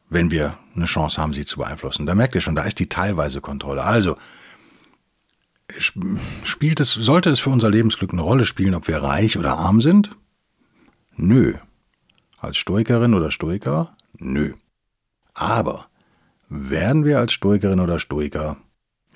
wenn 0.10 0.32
wir 0.32 0.58
eine 0.75 0.86
Chance 0.86 1.22
haben, 1.22 1.34
sie 1.34 1.46
zu 1.46 1.58
beeinflussen. 1.58 2.05
Da 2.05 2.15
merkt 2.15 2.36
ihr 2.36 2.41
schon, 2.41 2.55
da 2.55 2.63
ist 2.63 2.79
die 2.79 2.89
teilweise 2.89 3.41
Kontrolle. 3.41 3.84
Also 3.84 4.17
spielt 6.43 6.79
es, 6.79 6.91
sollte 6.91 7.29
es 7.29 7.39
für 7.39 7.50
unser 7.50 7.70
Lebensglück 7.70 8.12
eine 8.12 8.22
Rolle 8.22 8.46
spielen, 8.46 8.75
ob 8.75 8.88
wir 8.88 9.01
reich 9.01 9.38
oder 9.38 9.58
arm 9.58 9.82
sind? 9.82 10.15
Nö. 11.15 11.55
Als 12.38 12.58
Stoikerin 12.58 13.13
oder 13.13 13.32
Stoiker? 13.32 13.96
Nö. 14.17 14.53
Aber 15.34 15.88
werden 16.53 17.03
wir 17.03 17.17
als 17.17 17.33
Stoikerin 17.33 17.79
oder 17.79 18.00
Stoiker 18.00 18.57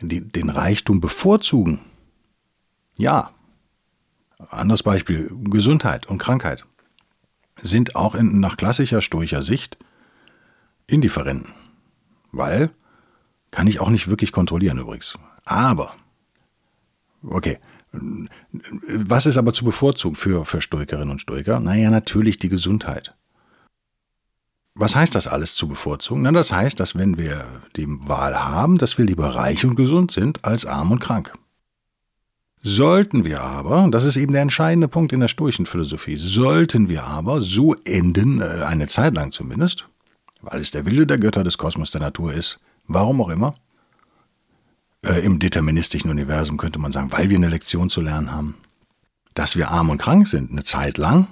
die, 0.02 0.22
den 0.22 0.50
Reichtum 0.50 1.00
bevorzugen? 1.00 1.82
Ja. 2.98 3.32
Anderes 4.50 4.84
Beispiel, 4.84 5.32
Gesundheit 5.44 6.08
und 6.08 6.18
Krankheit 6.18 6.66
sind 7.60 7.96
auch 7.96 8.16
in, 8.16 8.40
nach 8.40 8.58
klassischer 8.58 9.02
stoischer 9.02 9.42
Sicht 9.42 9.78
indifferenten. 10.88 11.54
Weil, 12.32 12.72
kann 13.52 13.68
ich 13.68 13.80
auch 13.80 13.90
nicht 13.90 14.10
wirklich 14.10 14.32
kontrollieren 14.32 14.80
übrigens. 14.80 15.18
Aber, 15.46 15.96
okay, 17.24 17.58
was 17.92 19.26
ist 19.26 19.38
aber 19.38 19.54
zu 19.54 19.66
bevorzugen 19.66 20.16
für, 20.16 20.46
für 20.46 20.62
Stoikerinnen 20.62 21.10
und 21.10 21.22
Stoiker? 21.22 21.60
Naja, 21.60 21.90
natürlich 21.90 22.38
die 22.38 22.50
Gesundheit. 22.50 23.16
Was 24.80 24.96
heißt 24.96 25.16
das 25.16 25.26
alles 25.26 25.56
zu 25.56 25.68
bevorzugen? 25.68 26.22
Na, 26.22 26.32
das 26.32 26.52
heißt, 26.52 26.80
dass 26.80 26.96
wenn 26.96 27.18
wir 27.18 27.46
die 27.76 27.88
Wahl 27.88 28.38
haben, 28.38 28.78
dass 28.78 29.00
wir 29.00 29.06
lieber 29.06 29.30
reich 29.30 29.66
und 29.66 29.76
gesund 29.76 30.12
sind 30.12 30.46
als 30.46 30.68
arm 30.68 30.92
und 30.92 31.00
krank. 31.00 31.34
Sollten 32.62 33.24
wir 33.24 33.42
aber, 33.42 33.88
das 33.90 34.04
ist 34.04 34.18
eben 34.18 34.34
der 34.34 34.44
entscheidende 34.44 34.88
Punkt 34.88 35.14
in 35.14 35.20
der 35.20 35.30
stoischen 35.30 35.66
Philosophie, 35.66 36.16
sollten 36.16 36.90
wir 36.90 37.06
aber 37.06 37.42
so 37.42 37.76
enden, 37.86 38.42
äh, 38.42 38.64
eine 38.68 38.88
Zeit 38.88 39.16
lang 39.16 39.32
zumindest, 39.32 39.88
weil 40.42 40.62
es 40.62 40.72
der 40.72 40.86
Wille 40.86 41.08
der 41.08 41.18
Götter 41.18 41.44
des 41.44 41.58
Kosmos 41.58 41.92
der 41.92 42.02
Natur 42.02 42.34
ist, 42.34 42.60
warum 42.88 43.22
auch 43.22 43.30
immer, 43.30 43.56
äh, 45.04 45.24
im 45.24 45.40
deterministischen 45.40 46.12
Universum 46.12 46.58
könnte 46.58 46.78
man 46.78 46.92
sagen, 46.92 47.12
weil 47.12 47.30
wir 47.30 47.38
eine 47.38 47.50
Lektion 47.50 47.90
zu 47.90 48.02
lernen 48.02 48.32
haben, 48.32 48.56
dass 49.34 49.56
wir 49.56 49.70
arm 49.70 49.90
und 49.90 50.00
krank 50.00 50.28
sind 50.28 50.52
eine 50.52 50.64
Zeit 50.64 50.98
lang, 50.98 51.28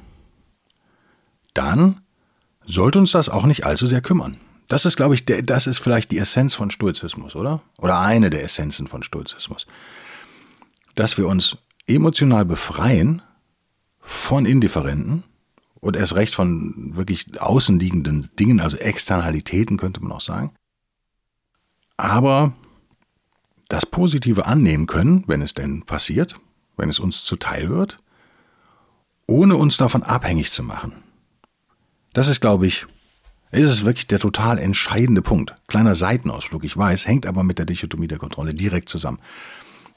dann 1.54 2.02
sollte 2.66 3.00
uns 3.00 3.12
das 3.12 3.30
auch 3.30 3.46
nicht 3.46 3.66
allzu 3.66 3.86
sehr 3.86 4.02
kümmern. 4.02 4.38
Das 4.68 4.86
ist, 4.86 4.96
glaube 4.96 5.16
ich, 5.16 5.26
der, 5.26 5.44
das 5.44 5.68
ist 5.68 5.78
vielleicht 5.78 6.12
die 6.12 6.18
Essenz 6.18 6.56
von 6.56 6.72
Stoizismus, 6.72 7.36
oder? 7.36 7.62
Oder 7.78 8.00
eine 8.00 8.30
der 8.30 8.44
Essenzen 8.44 8.88
von 8.88 9.04
Stoizismus. 9.04 9.68
Dass 10.96 11.18
wir 11.18 11.28
uns 11.28 11.58
emotional 11.88 12.46
befreien 12.46 13.22
von 14.00 14.46
Indifferenten 14.46 15.24
und 15.82 15.96
erst 15.96 16.16
recht 16.16 16.34
von 16.34 16.96
wirklich 16.96 17.40
außenliegenden 17.40 18.30
Dingen, 18.40 18.60
also 18.60 18.78
Externalitäten 18.78 19.78
könnte 19.78 20.02
man 20.02 20.14
auch 20.14 20.22
sagen. 20.22 20.52
Aber 21.98 22.54
das 23.68 23.86
Positive 23.86 24.46
annehmen 24.46 24.88
können, 24.88 25.24
wenn 25.28 25.42
es 25.42 25.54
denn 25.54 25.84
passiert, 25.84 26.36
wenn 26.78 26.90
es 26.90 27.00
uns 27.00 27.24
zuteil 27.24 27.70
wird, 27.70 28.00
ohne 29.28 29.56
uns 29.56 29.78
davon 29.78 30.04
abhängig 30.04 30.52
zu 30.52 30.64
machen. 30.64 31.05
Das 32.16 32.30
ist, 32.30 32.40
glaube 32.40 32.66
ich, 32.66 32.88
ist 33.52 33.70
es 33.70 33.84
wirklich 33.84 34.08
der 34.08 34.20
total 34.20 34.58
entscheidende 34.58 35.22
Punkt. 35.22 35.54
Kleiner 35.68 35.96
Seitenausflug, 35.96 36.64
ich 36.64 36.76
weiß, 36.76 37.08
hängt 37.08 37.26
aber 37.26 37.44
mit 37.44 37.60
der 37.60 37.66
Dichotomie 37.66 38.08
der 38.08 38.18
Kontrolle 38.18 38.54
direkt 38.54 38.88
zusammen. 38.88 39.20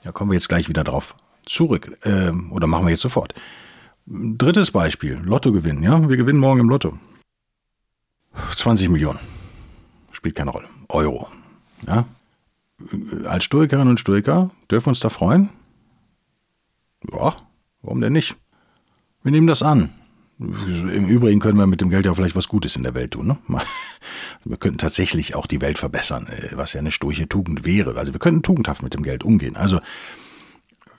Da 0.02 0.10
kommen 0.10 0.32
wir 0.32 0.34
jetzt 0.34 0.48
gleich 0.48 0.68
wieder 0.68 0.82
drauf 0.82 1.14
zurück. 1.46 1.96
Äh, 2.02 2.32
oder 2.50 2.66
machen 2.66 2.86
wir 2.86 2.90
jetzt 2.90 3.02
sofort. 3.02 3.34
Drittes 4.04 4.72
Beispiel, 4.72 5.14
Lotto 5.14 5.52
gewinnen. 5.52 5.84
Ja, 5.84 6.08
wir 6.08 6.16
gewinnen 6.16 6.40
morgen 6.40 6.58
im 6.58 6.68
Lotto. 6.68 6.98
20 8.56 8.88
Millionen. 8.88 9.20
Spielt 10.10 10.34
keine 10.34 10.50
Rolle. 10.50 10.68
Euro. 10.88 11.28
Ja, 11.86 12.04
als 13.26 13.44
Stoikerinnen 13.44 13.88
und 13.88 14.00
Stoiker 14.00 14.50
dürfen 14.68 14.86
wir 14.86 14.90
uns 14.90 15.00
da 15.00 15.08
freuen? 15.08 15.50
Ja, 17.12 17.36
warum 17.82 18.00
denn 18.00 18.12
nicht? 18.12 18.34
Wir 19.22 19.30
nehmen 19.30 19.46
das 19.46 19.62
an. 19.62 19.94
Im 20.40 21.08
Übrigen 21.08 21.40
können 21.40 21.58
wir 21.58 21.66
mit 21.66 21.80
dem 21.80 21.90
Geld 21.90 22.06
ja 22.06 22.14
vielleicht 22.14 22.36
was 22.36 22.46
Gutes 22.46 22.76
in 22.76 22.84
der 22.84 22.94
Welt 22.94 23.12
tun. 23.12 23.26
Ne? 23.26 23.38
Wir 24.44 24.56
könnten 24.56 24.78
tatsächlich 24.78 25.34
auch 25.34 25.46
die 25.46 25.60
Welt 25.60 25.78
verbessern, 25.78 26.28
äh, 26.28 26.56
was 26.56 26.74
ja 26.74 26.80
eine 26.80 26.92
stoische 26.92 27.28
Tugend 27.28 27.66
wäre. 27.66 27.98
Also 27.98 28.12
wir 28.12 28.20
könnten 28.20 28.42
tugendhaft 28.42 28.82
mit 28.82 28.94
dem 28.94 29.02
Geld 29.02 29.24
umgehen. 29.24 29.56
Also 29.56 29.78
äh, 29.78 29.80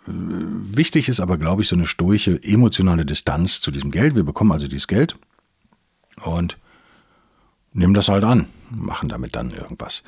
wichtig 0.07 1.07
ist 1.07 1.21
aber, 1.21 1.37
glaube 1.37 1.61
ich, 1.61 1.69
so 1.69 1.75
eine 1.75 1.85
stoische 1.85 2.41
emotionale 2.43 3.05
Distanz 3.05 3.61
zu 3.61 3.71
diesem 3.71 3.91
Geld. 3.91 4.15
Wir 4.15 4.23
bekommen 4.23 4.51
also 4.51 4.67
dieses 4.67 4.87
Geld 4.87 5.17
und 6.23 6.57
nehmen 7.71 7.93
das 7.93 8.09
halt 8.09 8.25
an, 8.25 8.47
machen 8.69 9.07
damit 9.07 9.37
dann 9.37 9.51
irgendwas. 9.51 10.03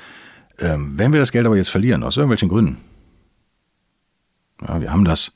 Ähm, 0.59 0.97
wenn 0.97 1.13
wir 1.13 1.21
das 1.21 1.31
Geld 1.31 1.45
aber 1.45 1.55
jetzt 1.55 1.69
verlieren, 1.69 2.03
aus 2.03 2.17
irgendwelchen 2.17 2.49
Gründen, 2.49 2.77
ja, 4.61 4.81
wir 4.81 4.91
haben 4.91 5.05
das 5.05 5.31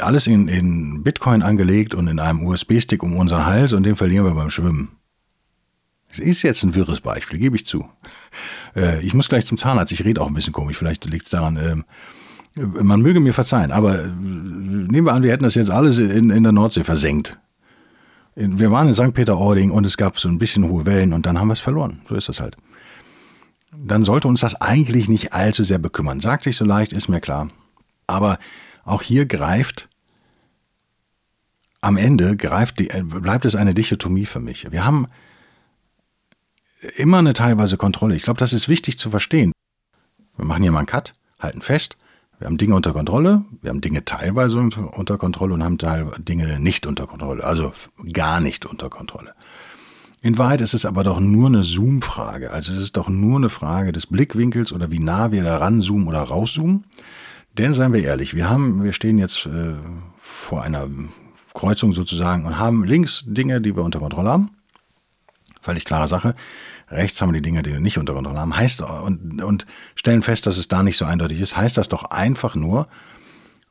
alles 0.00 0.26
in, 0.26 0.48
in 0.48 1.02
Bitcoin 1.02 1.42
angelegt 1.42 1.94
und 1.94 2.08
in 2.08 2.18
einem 2.18 2.44
USB-Stick 2.44 3.02
um 3.02 3.16
unseren 3.16 3.46
Hals 3.46 3.72
und 3.72 3.84
den 3.84 3.96
verlieren 3.96 4.24
wir 4.24 4.34
beim 4.34 4.50
Schwimmen. 4.50 4.88
Das 6.08 6.18
ist 6.18 6.42
jetzt 6.42 6.64
ein 6.64 6.74
wirres 6.74 7.00
Beispiel, 7.00 7.38
gebe 7.38 7.56
ich 7.56 7.66
zu. 7.66 7.88
Äh, 8.74 9.04
ich 9.04 9.14
muss 9.14 9.28
gleich 9.28 9.46
zum 9.46 9.58
Zahnarzt, 9.58 9.92
ich 9.92 10.04
rede 10.04 10.20
auch 10.20 10.26
ein 10.26 10.34
bisschen 10.34 10.52
komisch, 10.52 10.76
vielleicht 10.76 11.04
liegt 11.06 11.24
es 11.24 11.30
daran, 11.30 11.56
ähm, 11.56 11.84
man 12.56 13.00
möge 13.00 13.20
mir 13.20 13.32
verzeihen, 13.32 13.70
aber 13.70 14.04
äh, 14.04 14.08
nehmen 14.08 15.06
wir 15.06 15.12
an, 15.12 15.22
wir 15.22 15.32
hätten 15.32 15.44
das 15.44 15.54
jetzt 15.54 15.70
alles 15.70 15.98
in, 15.98 16.30
in 16.30 16.42
der 16.42 16.52
Nordsee 16.52 16.84
versenkt. 16.84 17.38
Wir 18.34 18.70
waren 18.70 18.88
in 18.88 18.94
St. 18.94 19.12
Peter-Ording 19.12 19.70
und 19.70 19.84
es 19.86 19.96
gab 19.96 20.18
so 20.18 20.28
ein 20.28 20.38
bisschen 20.38 20.68
hohe 20.68 20.84
Wellen 20.84 21.12
und 21.12 21.26
dann 21.26 21.38
haben 21.38 21.48
wir 21.48 21.54
es 21.54 21.60
verloren. 21.60 22.00
So 22.08 22.14
ist 22.14 22.28
das 22.28 22.40
halt 22.40 22.56
dann 23.72 24.04
sollte 24.04 24.28
uns 24.28 24.40
das 24.40 24.60
eigentlich 24.60 25.08
nicht 25.08 25.32
allzu 25.32 25.62
sehr 25.62 25.78
bekümmern. 25.78 26.20
Sagt 26.20 26.44
sich 26.44 26.56
so 26.56 26.64
leicht, 26.64 26.92
ist 26.92 27.08
mir 27.08 27.20
klar. 27.20 27.50
Aber 28.06 28.38
auch 28.90 29.02
hier 29.02 29.26
greift 29.26 29.88
am 31.80 31.96
Ende 31.96 32.36
greift 32.36 32.78
die, 32.78 32.88
bleibt 33.02 33.44
es 33.44 33.56
eine 33.56 33.74
Dichotomie 33.74 34.26
für 34.26 34.40
mich. 34.40 34.70
Wir 34.70 34.84
haben 34.84 35.06
immer 36.96 37.18
eine 37.18 37.34
teilweise 37.34 37.76
Kontrolle. 37.76 38.16
Ich 38.16 38.22
glaube, 38.22 38.38
das 38.38 38.52
ist 38.52 38.68
wichtig 38.68 38.98
zu 38.98 39.10
verstehen. 39.10 39.52
Wir 40.36 40.44
machen 40.44 40.62
hier 40.62 40.72
mal 40.72 40.80
einen 40.80 40.86
Cut, 40.86 41.14
halten 41.38 41.62
fest. 41.62 41.96
Wir 42.38 42.46
haben 42.46 42.56
Dinge 42.56 42.74
unter 42.74 42.94
Kontrolle, 42.94 43.44
wir 43.60 43.68
haben 43.68 43.82
Dinge 43.82 44.02
teilweise 44.06 44.58
unter 44.58 45.18
Kontrolle 45.18 45.52
und 45.52 45.62
haben 45.62 45.76
Dinge 46.24 46.58
nicht 46.58 46.86
unter 46.86 47.06
Kontrolle, 47.06 47.44
also 47.44 47.72
gar 48.14 48.40
nicht 48.40 48.64
unter 48.64 48.88
Kontrolle. 48.88 49.34
In 50.22 50.38
Wahrheit 50.38 50.62
ist 50.62 50.72
es 50.72 50.86
aber 50.86 51.02
doch 51.02 51.20
nur 51.20 51.48
eine 51.48 51.64
Zoom-Frage. 51.64 52.50
Also 52.50 52.72
es 52.72 52.78
ist 52.78 52.96
doch 52.96 53.10
nur 53.10 53.36
eine 53.36 53.50
Frage 53.50 53.92
des 53.92 54.06
Blickwinkels 54.06 54.72
oder 54.72 54.90
wie 54.90 55.00
nah 55.00 55.32
wir 55.32 55.42
da 55.42 55.58
ranzoomen 55.58 56.08
oder 56.08 56.22
rauszoomen. 56.22 56.84
Denn 57.60 57.74
seien 57.74 57.92
wir 57.92 58.02
ehrlich, 58.02 58.34
wir 58.34 58.48
haben, 58.48 58.82
wir 58.82 58.94
stehen 58.94 59.18
jetzt 59.18 59.44
äh, 59.44 59.74
vor 60.18 60.62
einer 60.62 60.88
Kreuzung 61.52 61.92
sozusagen 61.92 62.46
und 62.46 62.58
haben 62.58 62.84
links 62.84 63.22
Dinge, 63.26 63.60
die 63.60 63.76
wir 63.76 63.82
unter 63.82 63.98
Kontrolle 63.98 64.30
haben. 64.30 64.50
Völlig 65.60 65.84
klare 65.84 66.08
Sache. 66.08 66.34
Rechts 66.88 67.20
haben 67.20 67.28
wir 67.28 67.38
die 67.38 67.42
Dinge, 67.42 67.62
die 67.62 67.72
wir 67.72 67.80
nicht 67.80 67.98
unter 67.98 68.14
Kontrolle 68.14 68.38
haben. 68.38 68.56
Heißt, 68.56 68.80
und, 68.80 69.42
und 69.42 69.66
stellen 69.94 70.22
fest, 70.22 70.46
dass 70.46 70.56
es 70.56 70.68
da 70.68 70.82
nicht 70.82 70.96
so 70.96 71.04
eindeutig 71.04 71.38
ist, 71.38 71.54
heißt 71.54 71.76
das 71.76 71.90
doch 71.90 72.04
einfach 72.04 72.54
nur, 72.54 72.88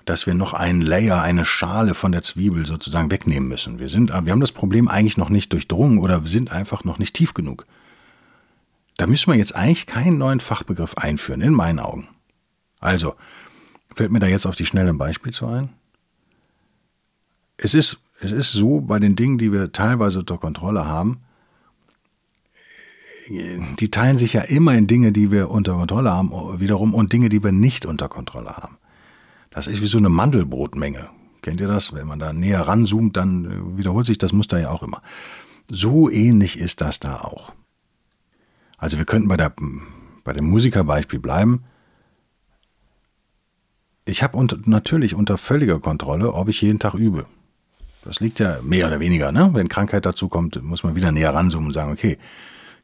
dass 0.05 0.27
wir 0.27 0.35
noch 0.35 0.53
einen 0.53 0.81
Layer, 0.81 1.23
eine 1.23 1.43
Schale 1.43 1.95
von 1.95 2.11
der 2.11 2.21
Zwiebel 2.21 2.67
sozusagen 2.67 3.09
wegnehmen 3.09 3.49
müssen. 3.49 3.79
Wir, 3.79 3.89
sind, 3.89 4.09
wir 4.11 4.31
haben 4.31 4.39
das 4.39 4.51
Problem 4.51 4.87
eigentlich 4.87 5.17
noch 5.17 5.29
nicht 5.29 5.51
durchdrungen 5.51 5.97
oder 5.97 6.21
sind 6.21 6.51
einfach 6.51 6.83
noch 6.83 6.99
nicht 6.99 7.15
tief 7.15 7.33
genug. 7.33 7.65
Da 8.97 9.07
müssen 9.07 9.31
wir 9.31 9.37
jetzt 9.39 9.55
eigentlich 9.55 9.87
keinen 9.87 10.19
neuen 10.19 10.41
Fachbegriff 10.41 10.93
einführen, 10.93 11.41
in 11.41 11.53
meinen 11.53 11.79
Augen. 11.79 12.07
Also, 12.79 13.15
fällt 13.93 14.11
mir 14.11 14.19
da 14.19 14.27
jetzt 14.27 14.45
auf 14.45 14.55
die 14.55 14.65
Schnelle 14.65 14.89
ein 14.89 14.97
Beispiel 14.97 15.33
zu 15.33 15.47
ein? 15.47 15.69
Es 17.57 17.73
ist, 17.73 18.01
es 18.21 18.31
ist 18.31 18.51
so, 18.51 18.81
bei 18.81 18.99
den 18.99 19.15
Dingen, 19.15 19.37
die 19.37 19.51
wir 19.51 19.71
teilweise 19.71 20.19
unter 20.19 20.37
Kontrolle 20.37 20.85
haben, 20.85 21.21
die 23.29 23.91
teilen 23.91 24.17
sich 24.17 24.33
ja 24.33 24.41
immer 24.41 24.73
in 24.73 24.87
Dinge, 24.87 25.11
die 25.11 25.31
wir 25.31 25.51
unter 25.51 25.73
Kontrolle 25.73 26.11
haben, 26.11 26.31
wiederum 26.59 26.93
und 26.93 27.13
Dinge, 27.13 27.29
die 27.29 27.43
wir 27.43 27.51
nicht 27.51 27.85
unter 27.85 28.09
Kontrolle 28.09 28.57
haben. 28.57 28.77
Das 29.51 29.67
ist 29.67 29.81
wie 29.81 29.87
so 29.87 29.97
eine 29.97 30.09
Mandelbrotmenge. 30.09 31.09
Kennt 31.41 31.61
ihr 31.61 31.67
das? 31.67 31.93
Wenn 31.93 32.07
man 32.07 32.19
da 32.19 32.33
näher 32.33 32.61
ranzoomt, 32.61 33.15
dann 33.15 33.77
wiederholt 33.77 34.05
sich 34.05 34.17
das 34.17 34.33
Muster 34.33 34.59
ja 34.59 34.69
auch 34.69 34.83
immer. 34.83 35.01
So 35.69 36.09
ähnlich 36.09 36.57
ist 36.57 36.81
das 36.81 36.99
da 36.99 37.21
auch. 37.21 37.53
Also 38.77 38.97
wir 38.97 39.05
könnten 39.05 39.27
bei, 39.27 39.37
der, 39.37 39.53
bei 40.23 40.33
dem 40.33 40.49
Musikerbeispiel 40.49 41.19
bleiben. 41.19 41.63
Ich 44.09 44.23
habe 44.23 44.45
natürlich 44.65 45.13
unter 45.13 45.37
völliger 45.37 45.79
Kontrolle, 45.79 46.33
ob 46.33 46.49
ich 46.49 46.61
jeden 46.61 46.79
Tag 46.79 46.95
übe. 46.95 47.25
Das 48.03 48.19
liegt 48.19 48.39
ja 48.39 48.59
mehr 48.63 48.87
oder 48.87 48.99
weniger, 48.99 49.31
ne? 49.31 49.49
Wenn 49.53 49.69
Krankheit 49.69 50.05
dazu 50.05 50.29
kommt, 50.29 50.61
muss 50.63 50.83
man 50.83 50.95
wieder 50.95 51.11
näher 51.11 51.33
ranzoomen 51.33 51.67
und 51.67 51.73
sagen, 51.73 51.91
okay, 51.91 52.17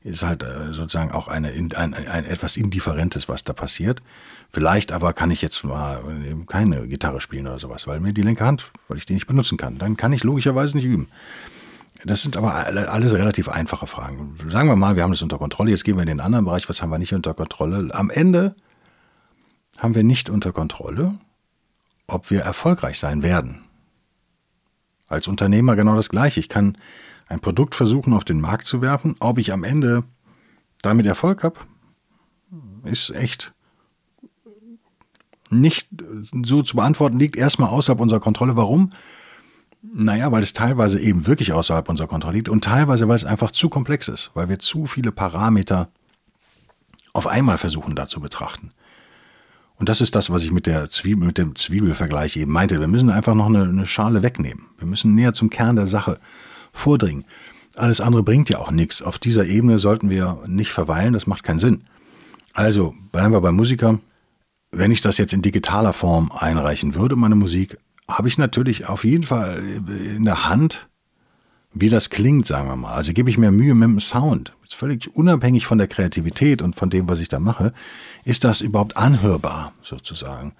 ist 0.03 0.21
halt 0.21 0.43
äh, 0.43 0.71
sozusagen 0.71 1.11
auch 1.11 1.27
eine, 1.27 1.49
ein, 1.49 1.73
ein 1.73 2.25
etwas 2.25 2.57
Indifferentes, 2.57 3.27
was 3.27 3.43
da 3.43 3.53
passiert. 3.53 4.03
Vielleicht 4.51 4.91
aber 4.91 5.13
kann 5.13 5.31
ich 5.31 5.41
jetzt 5.41 5.63
mal 5.63 5.99
keine 6.45 6.87
Gitarre 6.87 7.19
spielen 7.19 7.47
oder 7.47 7.57
sowas, 7.57 7.87
weil 7.87 7.99
mir 7.99 8.13
die 8.13 8.21
linke 8.21 8.45
Hand, 8.45 8.71
weil 8.87 8.97
ich 8.97 9.05
die 9.05 9.13
nicht 9.13 9.25
benutzen 9.25 9.57
kann. 9.57 9.79
Dann 9.79 9.97
kann 9.97 10.13
ich 10.13 10.23
logischerweise 10.23 10.77
nicht 10.77 10.85
üben. 10.85 11.07
Das 12.03 12.21
sind 12.21 12.37
aber 12.37 12.53
alles 12.53 13.13
relativ 13.15 13.49
einfache 13.49 13.87
Fragen. 13.87 14.35
Sagen 14.49 14.69
wir 14.69 14.75
mal, 14.75 14.95
wir 14.95 15.01
haben 15.01 15.11
das 15.11 15.23
unter 15.23 15.39
Kontrolle. 15.39 15.71
Jetzt 15.71 15.85
gehen 15.85 15.95
wir 15.95 16.03
in 16.03 16.07
den 16.07 16.19
anderen 16.19 16.45
Bereich. 16.45 16.69
Was 16.69 16.81
haben 16.81 16.91
wir 16.91 16.99
nicht 16.99 17.13
unter 17.13 17.33
Kontrolle? 17.33 17.89
Am 17.93 18.11
Ende 18.11 18.53
haben 19.79 19.95
wir 19.95 20.03
nicht 20.03 20.29
unter 20.29 20.51
Kontrolle, 20.51 21.17
ob 22.07 22.29
wir 22.31 22.41
erfolgreich 22.41 22.99
sein 22.99 23.23
werden. 23.23 23.63
Als 25.07 25.27
Unternehmer 25.27 25.75
genau 25.75 25.95
das 25.95 26.09
gleiche. 26.09 26.39
Ich 26.39 26.49
kann 26.49 26.77
ein 27.27 27.39
Produkt 27.39 27.75
versuchen 27.75 28.13
auf 28.13 28.23
den 28.23 28.41
Markt 28.41 28.65
zu 28.65 28.81
werfen. 28.81 29.15
Ob 29.19 29.37
ich 29.37 29.51
am 29.51 29.63
Ende 29.63 30.03
damit 30.81 31.05
Erfolg 31.05 31.43
habe, 31.43 31.59
ist 32.83 33.09
echt 33.11 33.53
nicht 35.49 35.87
so 36.43 36.63
zu 36.63 36.75
beantworten, 36.75 37.19
liegt 37.19 37.35
erstmal 37.35 37.69
außerhalb 37.69 37.99
unserer 37.99 38.19
Kontrolle. 38.19 38.55
Warum? 38.55 38.93
Naja, 39.81 40.31
weil 40.31 40.41
es 40.41 40.53
teilweise 40.53 40.99
eben 40.99 41.27
wirklich 41.27 41.53
außerhalb 41.53 41.87
unserer 41.87 42.07
Kontrolle 42.07 42.37
liegt 42.37 42.49
und 42.49 42.63
teilweise, 42.63 43.07
weil 43.07 43.15
es 43.15 43.25
einfach 43.25 43.51
zu 43.51 43.69
komplex 43.69 44.07
ist, 44.07 44.31
weil 44.33 44.49
wir 44.49 44.59
zu 44.59 44.87
viele 44.87 45.11
Parameter 45.11 45.89
auf 47.13 47.27
einmal 47.27 47.57
versuchen 47.57 47.95
da 47.95 48.07
zu 48.07 48.19
betrachten. 48.19 48.71
Und 49.77 49.89
das 49.89 50.01
ist 50.01 50.15
das, 50.15 50.29
was 50.29 50.43
ich 50.43 50.51
mit, 50.51 50.67
der 50.67 50.89
Zwiebel, 50.89 51.27
mit 51.27 51.37
dem 51.37 51.55
Zwiebelvergleich 51.55 52.37
eben 52.37 52.51
meinte. 52.51 52.79
Wir 52.79 52.87
müssen 52.87 53.09
einfach 53.09 53.35
noch 53.35 53.47
eine, 53.47 53.63
eine 53.63 53.85
Schale 53.85 54.23
wegnehmen. 54.23 54.65
Wir 54.77 54.87
müssen 54.87 55.15
näher 55.15 55.33
zum 55.33 55.49
Kern 55.49 55.75
der 55.75 55.87
Sache 55.87 56.19
vordringen. 56.71 57.25
Alles 57.75 57.99
andere 57.99 58.23
bringt 58.23 58.49
ja 58.49 58.59
auch 58.59 58.71
nichts. 58.71 59.01
Auf 59.01 59.19
dieser 59.19 59.45
Ebene 59.45 59.79
sollten 59.79 60.09
wir 60.09 60.39
nicht 60.47 60.71
verweilen, 60.71 61.13
das 61.13 61.27
macht 61.27 61.43
keinen 61.43 61.59
Sinn. 61.59 61.83
Also 62.53 62.95
bleiben 63.11 63.33
wir 63.33 63.41
beim 63.41 63.55
Musiker. 63.55 63.99
Wenn 64.71 64.91
ich 64.91 65.01
das 65.01 65.17
jetzt 65.17 65.33
in 65.33 65.41
digitaler 65.41 65.93
Form 65.93 66.31
einreichen 66.31 66.95
würde, 66.95 67.17
meine 67.17 67.35
Musik, 67.35 67.77
habe 68.09 68.27
ich 68.27 68.37
natürlich 68.37 68.87
auf 68.87 69.03
jeden 69.03 69.23
Fall 69.23 69.61
in 70.15 70.25
der 70.25 70.47
Hand, 70.47 70.87
wie 71.73 71.89
das 71.89 72.09
klingt, 72.09 72.45
sagen 72.45 72.69
wir 72.69 72.75
mal. 72.77 72.93
Also 72.93 73.11
gebe 73.11 73.29
ich 73.29 73.37
mir 73.37 73.51
Mühe 73.51 73.75
mit 73.75 73.89
dem 73.89 73.99
Sound. 73.99 74.53
Völlig 74.67 75.15
unabhängig 75.15 75.65
von 75.65 75.77
der 75.77 75.87
Kreativität 75.87 76.61
und 76.61 76.75
von 76.75 76.89
dem, 76.89 77.07
was 77.07 77.19
ich 77.19 77.29
da 77.29 77.39
mache, 77.39 77.73
ist 78.23 78.43
das 78.43 78.61
überhaupt 78.61 78.97
anhörbar, 78.97 79.73
sozusagen. 79.81 80.53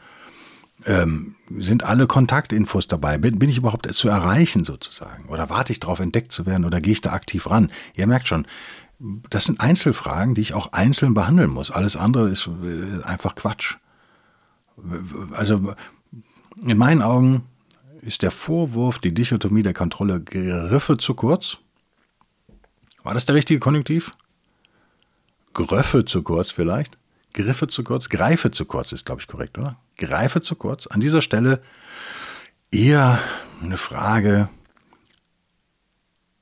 Ähm, 0.85 1.35
sind 1.57 1.83
alle 1.83 2.05
Kontaktinfos 2.05 2.87
dabei? 2.87 3.17
Bin, 3.17 3.39
bin 3.39 3.49
ich 3.49 3.57
überhaupt 3.57 3.91
zu 3.93 4.09
erreichen, 4.09 4.65
sozusagen? 4.65 5.29
Oder 5.29 5.49
warte 5.49 5.71
ich 5.71 5.79
darauf, 5.79 5.99
entdeckt 5.99 6.31
zu 6.31 6.45
werden? 6.45 6.65
Oder 6.65 6.81
gehe 6.81 6.93
ich 6.93 7.01
da 7.01 7.13
aktiv 7.13 7.49
ran? 7.49 7.71
Ihr 7.95 8.07
merkt 8.07 8.27
schon, 8.27 8.45
das 9.29 9.45
sind 9.45 9.61
Einzelfragen, 9.61 10.35
die 10.35 10.41
ich 10.41 10.53
auch 10.53 10.73
einzeln 10.73 11.13
behandeln 11.13 11.49
muss. 11.49 11.71
Alles 11.71 11.95
andere 11.95 12.29
ist 12.29 12.47
äh, 12.47 13.03
einfach 13.03 13.35
Quatsch. 13.35 13.77
Also 15.31 15.73
in 16.63 16.77
meinen 16.77 17.01
Augen 17.01 17.43
ist 18.01 18.21
der 18.21 18.31
Vorwurf, 18.31 18.99
die 18.99 19.13
Dichotomie 19.13 19.63
der 19.63 19.73
Kontrolle 19.73 20.21
Griffe 20.21 20.97
zu 20.97 21.15
kurz. 21.15 21.57
War 23.05 23.13
das 23.13 23.25
der 23.25 23.35
richtige 23.35 23.59
Konjunktiv? 23.59 24.13
Gröffe 25.53 26.05
zu 26.05 26.23
kurz 26.23 26.49
vielleicht? 26.49 26.97
Griffe 27.33 27.67
zu 27.67 27.83
kurz? 27.83 28.09
Greife 28.09 28.49
zu 28.49 28.65
kurz 28.65 28.91
ist, 28.93 29.05
glaube 29.05 29.21
ich, 29.21 29.27
korrekt, 29.27 29.59
oder? 29.59 29.77
Greife 29.99 30.41
zu 30.41 30.55
kurz. 30.55 30.87
An 30.87 31.01
dieser 31.01 31.21
Stelle 31.21 31.61
eher 32.71 33.19
eine 33.61 33.77
Frage, 33.77 34.49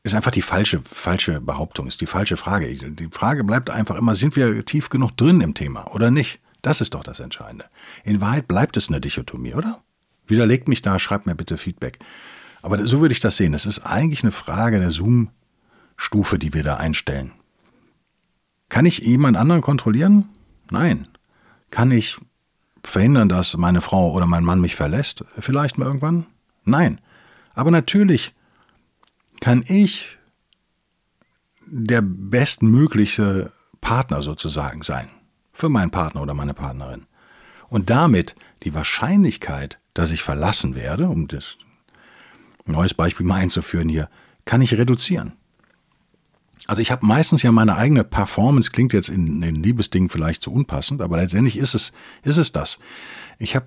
ist 0.04 0.16
einfach 0.16 0.32
die 0.32 0.42
falsche, 0.42 0.80
falsche 0.80 1.42
Behauptung, 1.42 1.88
ist 1.88 2.00
die 2.00 2.06
falsche 2.06 2.38
Frage. 2.38 2.74
Die 2.74 3.10
Frage 3.12 3.44
bleibt 3.44 3.70
einfach 3.70 3.98
immer, 3.98 4.16
sind 4.16 4.38
wir 4.38 4.64
tief 4.64 4.90
genug 4.90 5.18
drin 5.18 5.42
im 5.42 5.54
Thema 5.56 5.94
oder 5.94 6.12
nicht? 6.12 6.40
Das 6.62 6.80
ist 6.80 6.94
doch 6.94 7.04
das 7.04 7.20
Entscheidende. 7.20 7.66
In 8.06 8.22
Wahrheit 8.22 8.48
bleibt 8.48 8.78
es 8.78 8.88
eine 8.88 9.02
Dichotomie, 9.02 9.54
oder? 9.54 9.84
Widerlegt 10.28 10.70
mich 10.70 10.82
da, 10.82 10.98
schreibt 10.98 11.26
mir 11.26 11.36
bitte 11.36 11.58
Feedback. 11.58 12.00
Aber 12.62 12.86
so 12.86 13.02
würde 13.02 13.14
ich 13.14 13.20
das 13.20 13.36
sehen. 13.36 13.54
Es 13.54 13.66
ist 13.66 13.80
eigentlich 13.80 14.24
eine 14.24 14.32
Frage 14.32 14.80
der 14.80 14.92
Zoom-Stufe, 15.98 16.40
die 16.40 16.54
wir 16.54 16.64
da 16.64 16.78
einstellen. 16.78 17.32
Kann 18.70 18.86
ich 18.86 19.00
jemand 19.00 19.38
anderen 19.38 19.62
kontrollieren? 19.62 20.30
Nein. 20.72 21.08
Kann 21.70 21.92
ich 21.92 22.18
verhindern, 22.84 23.30
dass 23.30 23.56
meine 23.58 23.82
Frau 23.82 24.12
oder 24.12 24.26
mein 24.26 24.44
Mann 24.44 24.62
mich 24.62 24.76
verlässt? 24.76 25.24
Vielleicht 25.40 25.78
mal 25.78 25.86
irgendwann? 25.86 26.26
Nein. 26.64 27.00
Aber 27.54 27.72
natürlich 27.72 28.34
kann 29.40 29.64
ich 29.68 30.18
der 31.66 32.02
bestmögliche 32.02 33.52
Partner 33.82 34.22
sozusagen 34.22 34.82
sein 34.82 35.10
für 35.52 35.70
meinen 35.70 35.92
Partner 35.92 36.22
oder 36.22 36.34
meine 36.34 36.54
Partnerin. 36.54 37.06
Und 37.70 37.90
damit 37.90 38.36
die 38.64 38.74
Wahrscheinlichkeit, 38.74 39.80
dass 39.94 40.12
ich 40.12 40.24
verlassen 40.24 40.76
werde, 40.76 41.08
um 41.10 41.28
das 41.28 41.58
neues 42.66 42.94
Beispiel 42.94 43.26
mal 43.26 43.42
einzuführen 43.42 43.90
hier, 43.90 44.10
kann 44.46 44.62
ich 44.62 44.78
reduzieren. 44.78 45.34
Also 46.68 46.82
ich 46.82 46.92
habe 46.92 47.06
meistens 47.06 47.44
ja 47.44 47.52
meine 47.52 47.76
eigene 47.76 48.04
Performance, 48.04 48.72
klingt 48.72 48.94
jetzt 48.94 49.10
in 49.10 49.42
den 49.42 49.62
Liebesdingen 49.62 50.10
vielleicht 50.10 50.42
zu 50.44 50.52
unpassend, 50.52 51.02
aber 51.02 51.18
letztendlich 51.18 51.58
ist 51.58 51.74
es, 51.74 51.92
ist 52.24 52.38
es 52.38 52.52
das. 52.52 52.80
Ich 53.38 53.56
habe 53.56 53.66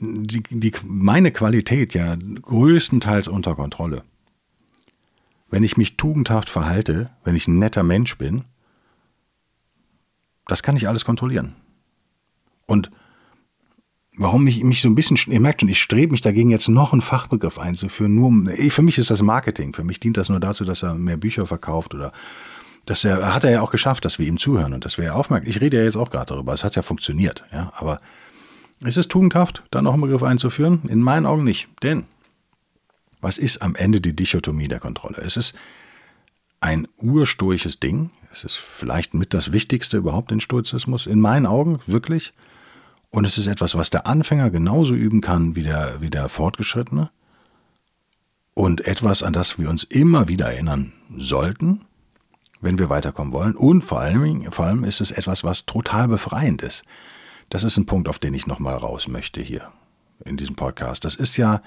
die, 0.00 0.42
die, 0.42 0.72
meine 0.84 1.30
Qualität 1.30 1.94
ja 1.94 2.16
größtenteils 2.16 3.28
unter 3.28 3.54
Kontrolle. 3.54 4.02
Wenn 5.50 5.62
ich 5.62 5.76
mich 5.76 5.96
tugendhaft 5.96 6.48
verhalte, 6.48 7.10
wenn 7.24 7.36
ich 7.36 7.48
ein 7.48 7.58
netter 7.58 7.82
Mensch 7.82 8.16
bin, 8.16 8.44
das 10.46 10.62
kann 10.62 10.76
ich 10.76 10.88
alles 10.88 11.04
kontrollieren. 11.04 11.54
Und 12.66 12.90
warum 14.16 14.46
ich 14.46 14.62
mich 14.64 14.80
so 14.80 14.88
ein 14.88 14.94
bisschen, 14.94 15.16
ihr 15.32 15.40
merkt 15.40 15.60
schon, 15.60 15.68
ich 15.68 15.80
strebe 15.80 16.12
mich 16.12 16.20
dagegen, 16.20 16.50
jetzt 16.50 16.68
noch 16.68 16.92
einen 16.92 17.00
Fachbegriff 17.00 17.58
einzuführen. 17.58 18.14
Nur, 18.14 18.52
für 18.70 18.82
mich 18.82 18.98
ist 18.98 19.10
das 19.10 19.22
Marketing. 19.22 19.72
Für 19.72 19.84
mich 19.84 20.00
dient 20.00 20.16
das 20.16 20.28
nur 20.28 20.40
dazu, 20.40 20.64
dass 20.64 20.82
er 20.82 20.94
mehr 20.94 21.16
Bücher 21.16 21.46
verkauft 21.46 21.94
oder 21.94 22.12
das 22.86 23.04
er, 23.04 23.34
hat 23.34 23.44
er 23.44 23.50
ja 23.50 23.60
auch 23.60 23.70
geschafft, 23.70 24.04
dass 24.04 24.18
wir 24.18 24.26
ihm 24.26 24.38
zuhören 24.38 24.72
und 24.72 24.84
dass 24.84 24.98
wir 24.98 25.14
aufmerken. 25.14 25.48
Ich 25.48 25.60
rede 25.60 25.78
ja 25.78 25.84
jetzt 25.84 25.96
auch 25.96 26.10
gerade 26.10 26.34
darüber. 26.34 26.52
Es 26.52 26.64
hat 26.64 26.76
ja 26.76 26.82
funktioniert, 26.82 27.44
ja. 27.52 27.72
Aber 27.76 28.00
ist 28.82 28.96
es 28.96 29.08
tugendhaft, 29.08 29.62
da 29.70 29.82
noch 29.82 29.92
einen 29.92 30.02
Begriff 30.02 30.22
einzuführen? 30.22 30.80
In 30.88 31.02
meinen 31.02 31.26
Augen 31.26 31.44
nicht. 31.44 31.68
Denn 31.82 32.04
was 33.20 33.38
ist 33.38 33.60
am 33.62 33.74
Ende 33.74 34.00
die 34.00 34.16
Dichotomie 34.16 34.68
der 34.68 34.80
Kontrolle? 34.80 35.18
Es 35.18 35.36
ist 35.36 35.54
ein 36.60 36.88
urstoisches 36.96 37.80
Ding. 37.80 38.10
Es 38.32 38.44
ist 38.44 38.56
vielleicht 38.56 39.12
mit 39.14 39.34
das 39.34 39.52
Wichtigste 39.52 39.98
überhaupt 39.98 40.32
in 40.32 40.40
Stoizismus, 40.40 41.06
in 41.06 41.20
meinen 41.20 41.46
Augen, 41.46 41.80
wirklich. 41.86 42.32
Und 43.10 43.24
es 43.24 43.38
ist 43.38 43.46
etwas, 43.46 43.74
was 43.76 43.90
der 43.90 44.06
Anfänger 44.06 44.50
genauso 44.50 44.94
üben 44.94 45.20
kann 45.20 45.56
wie 45.56 45.62
der, 45.62 46.00
wie 46.00 46.10
der 46.10 46.28
Fortgeschrittene. 46.28 47.10
Und 48.54 48.86
etwas, 48.86 49.22
an 49.22 49.32
das 49.32 49.58
wir 49.58 49.68
uns 49.68 49.84
immer 49.84 50.28
wieder 50.28 50.52
erinnern 50.52 50.92
sollten, 51.16 51.82
wenn 52.60 52.78
wir 52.78 52.90
weiterkommen 52.90 53.32
wollen. 53.32 53.56
Und 53.56 53.82
vor 53.82 54.00
allem, 54.00 54.50
vor 54.52 54.66
allem 54.66 54.84
ist 54.84 55.00
es 55.00 55.10
etwas, 55.10 55.44
was 55.44 55.66
total 55.66 56.08
befreiend 56.08 56.62
ist. 56.62 56.84
Das 57.48 57.64
ist 57.64 57.76
ein 57.76 57.86
Punkt, 57.86 58.08
auf 58.08 58.18
den 58.18 58.34
ich 58.34 58.46
nochmal 58.46 58.76
raus 58.76 59.08
möchte 59.08 59.40
hier 59.40 59.72
in 60.24 60.36
diesem 60.36 60.54
Podcast. 60.54 61.04
Das 61.04 61.14
ist 61.14 61.36
ja, 61.36 61.62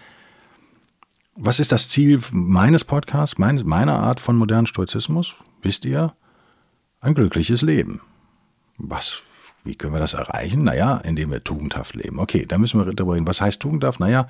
was 1.36 1.60
ist 1.60 1.72
das 1.72 1.90
Ziel 1.90 2.22
meines 2.32 2.86
Podcasts, 2.86 3.38
meiner 3.38 4.00
Art 4.00 4.20
von 4.20 4.38
modernen 4.38 4.68
Stoizismus? 4.68 5.36
Wisst 5.62 5.84
ihr? 5.86 6.14
Ein 7.02 7.16
glückliches 7.16 7.64
Leben. 7.64 8.02
Was 8.78 9.24
wie 9.64 9.76
können 9.76 9.94
wir 9.94 10.00
das 10.00 10.14
erreichen? 10.14 10.64
Naja, 10.64 10.98
indem 10.98 11.32
wir 11.32 11.44
tugendhaft 11.44 11.96
leben. 11.96 12.20
Okay, 12.20 12.46
da 12.46 12.58
müssen 12.58 12.80
wir 12.80 12.94
darüber 12.94 13.16
reden. 13.16 13.28
Was 13.28 13.42
heißt 13.42 13.60
tugendhaft? 13.60 14.00
Naja, 14.00 14.28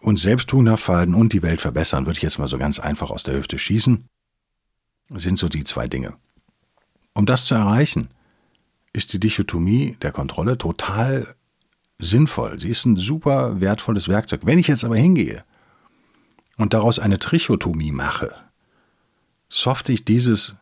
uns 0.00 0.22
selbst 0.22 0.48
tugendhaft 0.48 0.84
verhalten 0.84 1.14
und 1.14 1.32
die 1.32 1.42
Welt 1.42 1.60
verbessern, 1.60 2.06
würde 2.06 2.16
ich 2.16 2.22
jetzt 2.22 2.38
mal 2.38 2.48
so 2.48 2.58
ganz 2.58 2.78
einfach 2.78 3.10
aus 3.10 3.24
der 3.24 3.34
Hüfte 3.34 3.58
schießen, 3.58 4.04
sind 5.14 5.38
so 5.38 5.48
die 5.48 5.64
zwei 5.64 5.88
Dinge. 5.88 6.14
Um 7.14 7.26
das 7.26 7.46
zu 7.46 7.54
erreichen, 7.54 8.08
ist 8.92 9.12
die 9.12 9.20
Dichotomie 9.20 9.96
der 10.02 10.12
Kontrolle 10.12 10.56
total 10.56 11.34
sinnvoll. 11.98 12.60
Sie 12.60 12.68
ist 12.68 12.84
ein 12.84 12.96
super 12.96 13.60
wertvolles 13.60 14.08
Werkzeug. 14.08 14.42
Wenn 14.44 14.58
ich 14.58 14.68
jetzt 14.68 14.84
aber 14.84 14.96
hingehe 14.96 15.44
und 16.56 16.74
daraus 16.74 16.98
eine 16.98 17.18
Trichotomie 17.18 17.92
mache, 17.92 18.34
softe 19.48 19.92
ich 19.92 20.04
dieses 20.04 20.56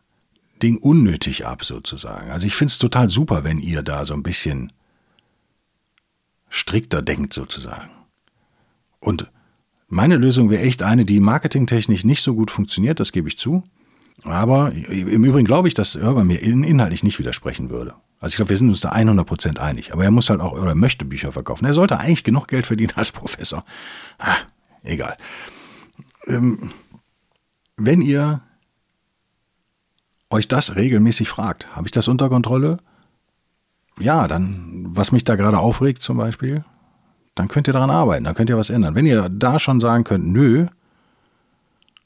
Ding 0.62 0.78
unnötig 0.78 1.46
ab, 1.46 1.64
sozusagen. 1.64 2.30
Also 2.30 2.46
ich 2.46 2.54
finde 2.54 2.72
es 2.72 2.78
total 2.78 3.10
super, 3.10 3.44
wenn 3.44 3.58
ihr 3.58 3.82
da 3.82 4.04
so 4.04 4.14
ein 4.14 4.22
bisschen 4.22 4.72
strikter 6.48 7.02
denkt, 7.02 7.32
sozusagen. 7.32 7.90
Und 9.00 9.30
meine 9.88 10.16
Lösung 10.16 10.50
wäre 10.50 10.62
echt 10.62 10.82
eine, 10.82 11.04
die 11.04 11.20
marketingtechnisch 11.20 12.04
nicht 12.04 12.22
so 12.22 12.34
gut 12.34 12.50
funktioniert, 12.50 12.98
das 12.98 13.12
gebe 13.12 13.28
ich 13.28 13.38
zu. 13.38 13.62
Aber 14.22 14.72
im 14.72 15.24
Übrigen 15.24 15.46
glaube 15.46 15.68
ich, 15.68 15.74
dass 15.74 15.94
Urban 15.94 16.26
mir 16.26 16.42
inhaltlich 16.42 17.04
nicht 17.04 17.18
widersprechen 17.18 17.68
würde. 17.68 17.94
Also 18.18 18.32
ich 18.32 18.36
glaube, 18.36 18.48
wir 18.48 18.56
sind 18.56 18.70
uns 18.70 18.80
da 18.80 18.92
100% 18.92 19.58
einig. 19.58 19.92
Aber 19.92 20.04
er 20.04 20.10
muss 20.10 20.30
halt 20.30 20.40
auch, 20.40 20.52
oder 20.52 20.74
möchte 20.74 21.04
Bücher 21.04 21.32
verkaufen. 21.32 21.66
Er 21.66 21.74
sollte 21.74 21.98
eigentlich 21.98 22.24
genug 22.24 22.48
Geld 22.48 22.66
verdienen 22.66 22.92
als 22.96 23.12
Professor. 23.12 23.64
Ah, 24.18 24.36
egal. 24.82 25.16
Ähm, 26.26 26.70
wenn 27.76 28.00
ihr 28.00 28.40
euch 30.30 30.48
das 30.48 30.76
regelmäßig 30.76 31.28
fragt, 31.28 31.74
habe 31.74 31.86
ich 31.86 31.92
das 31.92 32.08
unter 32.08 32.28
Kontrolle? 32.28 32.78
Ja, 33.98 34.28
dann, 34.28 34.86
was 34.88 35.12
mich 35.12 35.24
da 35.24 35.36
gerade 35.36 35.58
aufregt 35.58 36.02
zum 36.02 36.18
Beispiel, 36.18 36.64
dann 37.34 37.48
könnt 37.48 37.68
ihr 37.68 37.72
daran 37.72 37.90
arbeiten, 37.90 38.24
dann 38.24 38.34
könnt 38.34 38.50
ihr 38.50 38.58
was 38.58 38.70
ändern. 38.70 38.94
Wenn 38.94 39.06
ihr 39.06 39.28
da 39.28 39.58
schon 39.58 39.80
sagen 39.80 40.04
könnt, 40.04 40.26
nö, 40.26 40.66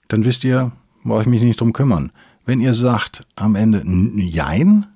dann 0.08 0.24
wisst 0.24 0.44
ihr, 0.44 0.72
brauche 1.04 1.22
ich 1.22 1.28
mich 1.28 1.42
nicht 1.42 1.60
drum 1.60 1.72
kümmern. 1.72 2.12
Wenn 2.44 2.60
ihr 2.60 2.74
sagt 2.74 3.26
am 3.36 3.54
Ende 3.54 3.82
Jein, 4.16 4.86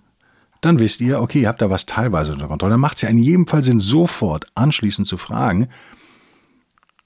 dann 0.61 0.79
wisst 0.79 1.01
ihr, 1.01 1.21
okay, 1.21 1.43
ihr 1.43 1.49
habt 1.49 1.63
da 1.63 1.71
was 1.71 1.87
teilweise 1.87 2.33
unter 2.33 2.49
Kontrolle. 2.49 2.73
Dann 2.73 2.81
macht 2.81 2.97
es 2.97 3.03
ja 3.03 3.09
in 3.09 3.19
jedem 3.19 3.47
Fall 3.47 3.63
Sinn, 3.63 3.81
sofort 3.81 4.47
anschließend 4.55 5.07
zu 5.07 5.19
fragen, 5.19 5.69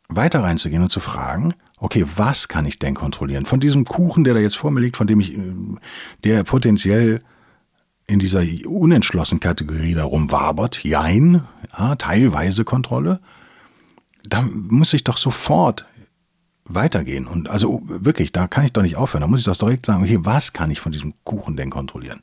weiter 0.09 0.43
reinzugehen 0.43 0.83
und 0.83 0.91
zu 0.91 1.01
fragen, 1.01 1.55
okay, 1.81 2.05
was 2.17 2.49
kann 2.49 2.67
ich 2.67 2.79
denn 2.79 2.95
kontrollieren? 2.95 3.45
Von 3.45 3.61
diesem 3.61 3.85
Kuchen, 3.85 4.25
der 4.25 4.35
da 4.35 4.41
jetzt 4.41 4.57
vor 4.57 4.71
mir 4.71 4.81
liegt, 4.81 4.97
von 4.97 5.07
dem 5.07 5.21
ich, 5.21 5.35
äh, 5.35 5.41
der 6.25 6.45
potenziell 6.45 7.21
in 8.07 8.19
dieser 8.19 8.43
unentschlossen 8.67 9.39
Kategorie 9.39 9.95
darum 9.95 10.33
wabert, 10.33 10.83
jein, 10.83 11.43
ja, 11.79 11.95
teilweise 11.97 12.65
Kontrolle, 12.65 13.21
da 14.27 14.43
muss 14.43 14.95
ich 14.95 15.05
doch 15.05 15.19
sofort 15.19 15.85
weitergehen. 16.65 17.27
Und 17.27 17.49
also 17.49 17.83
wirklich, 17.85 18.33
da 18.33 18.47
kann 18.47 18.65
ich 18.65 18.73
doch 18.73 18.83
nicht 18.83 18.97
aufhören. 18.97 19.23
Da 19.23 19.27
muss 19.27 19.41
ich 19.41 19.47
doch 19.47 19.57
direkt 19.57 19.87
sagen, 19.87 20.03
okay, 20.03 20.19
was 20.23 20.53
kann 20.53 20.71
ich 20.71 20.81
von 20.81 20.93
diesem 20.93 21.15
Kuchen 21.25 21.57
denn 21.57 21.71
kontrollieren? 21.71 22.23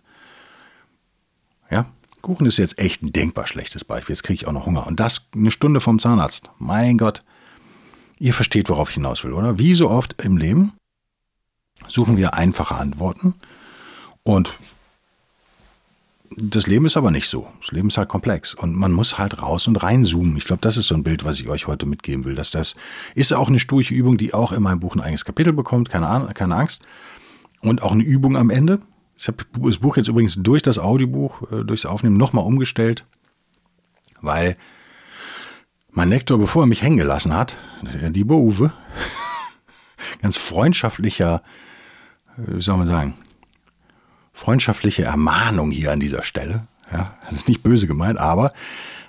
Ja, 1.69 1.85
Kuchen 2.21 2.47
ist 2.47 2.57
jetzt 2.57 2.79
echt 2.79 3.03
ein 3.03 3.13
denkbar 3.13 3.47
schlechtes 3.47 3.83
Beispiel. 3.83 4.15
Jetzt 4.15 4.23
kriege 4.23 4.35
ich 4.35 4.47
auch 4.47 4.51
noch 4.51 4.65
Hunger. 4.65 4.87
Und 4.87 4.99
das 4.99 5.27
eine 5.35 5.51
Stunde 5.51 5.79
vom 5.79 5.99
Zahnarzt. 5.99 6.49
Mein 6.57 6.97
Gott. 6.97 7.23
Ihr 8.19 8.33
versteht, 8.33 8.69
worauf 8.69 8.89
ich 8.89 8.95
hinaus 8.95 9.23
will, 9.23 9.33
oder? 9.33 9.59
Wie 9.59 9.73
so 9.73 9.89
oft 9.89 10.21
im 10.21 10.37
Leben 10.37 10.73
suchen 11.87 12.17
wir 12.17 12.33
einfache 12.33 12.75
Antworten. 12.75 13.33
Und 14.23 14.57
das 16.37 16.67
Leben 16.67 16.85
ist 16.85 16.97
aber 16.97 17.11
nicht 17.11 17.29
so. 17.29 17.47
Das 17.61 17.71
Leben 17.71 17.87
ist 17.89 17.97
halt 17.97 18.09
komplex 18.09 18.53
und 18.53 18.75
man 18.75 18.91
muss 18.91 19.17
halt 19.17 19.41
raus 19.41 19.67
und 19.67 19.81
reinzoomen. 19.81 20.37
Ich 20.37 20.45
glaube, 20.45 20.61
das 20.61 20.77
ist 20.77 20.87
so 20.87 20.95
ein 20.95 21.03
Bild, 21.03 21.23
was 21.23 21.39
ich 21.39 21.47
euch 21.47 21.67
heute 21.67 21.85
mitgeben 21.85 22.25
will. 22.25 22.35
Dass 22.35 22.51
das 22.51 22.75
ist 23.13 23.33
auch 23.33 23.47
eine 23.47 23.59
sturche 23.59 23.93
Übung, 23.93 24.17
die 24.17 24.33
auch 24.33 24.51
in 24.51 24.63
meinem 24.63 24.79
Buch 24.79 24.95
ein 24.95 25.01
eigenes 25.01 25.25
Kapitel 25.25 25.53
bekommt. 25.53 25.89
Keine, 25.89 26.07
Ahnung, 26.07 26.29
keine 26.33 26.55
Angst. 26.55 26.81
Und 27.61 27.83
auch 27.83 27.91
eine 27.91 28.03
Übung 28.03 28.37
am 28.37 28.49
Ende. 28.49 28.79
Ich 29.17 29.27
habe 29.27 29.37
das 29.59 29.77
Buch 29.77 29.97
jetzt 29.97 30.09
übrigens 30.09 30.35
durch 30.35 30.61
das 30.61 30.77
Audiobuch, 30.77 31.51
äh, 31.51 31.63
durchs 31.63 31.85
Aufnehmen 31.85 32.17
nochmal 32.17 32.43
umgestellt, 32.43 33.05
weil 34.21 34.57
mein 35.95 36.09
Lektor, 36.09 36.37
bevor 36.37 36.63
er 36.63 36.67
mich 36.67 36.83
hängen 36.83 36.97
gelassen 36.97 37.33
hat, 37.33 37.55
der 37.81 38.09
liebe 38.09 38.35
Uwe, 38.35 38.71
ganz 40.21 40.37
freundschaftlicher, 40.37 41.41
äh, 42.37 42.57
wie 42.57 42.61
soll 42.61 42.77
man 42.77 42.87
sagen, 42.87 43.13
freundschaftliche 44.33 45.03
Ermahnung 45.03 45.71
hier 45.71 45.91
an 45.91 46.01
dieser 46.01 46.23
Stelle. 46.23 46.67
Ja, 46.91 47.17
das 47.23 47.39
ist 47.39 47.47
nicht 47.47 47.63
böse 47.63 47.87
gemeint, 47.87 48.19
aber 48.19 48.51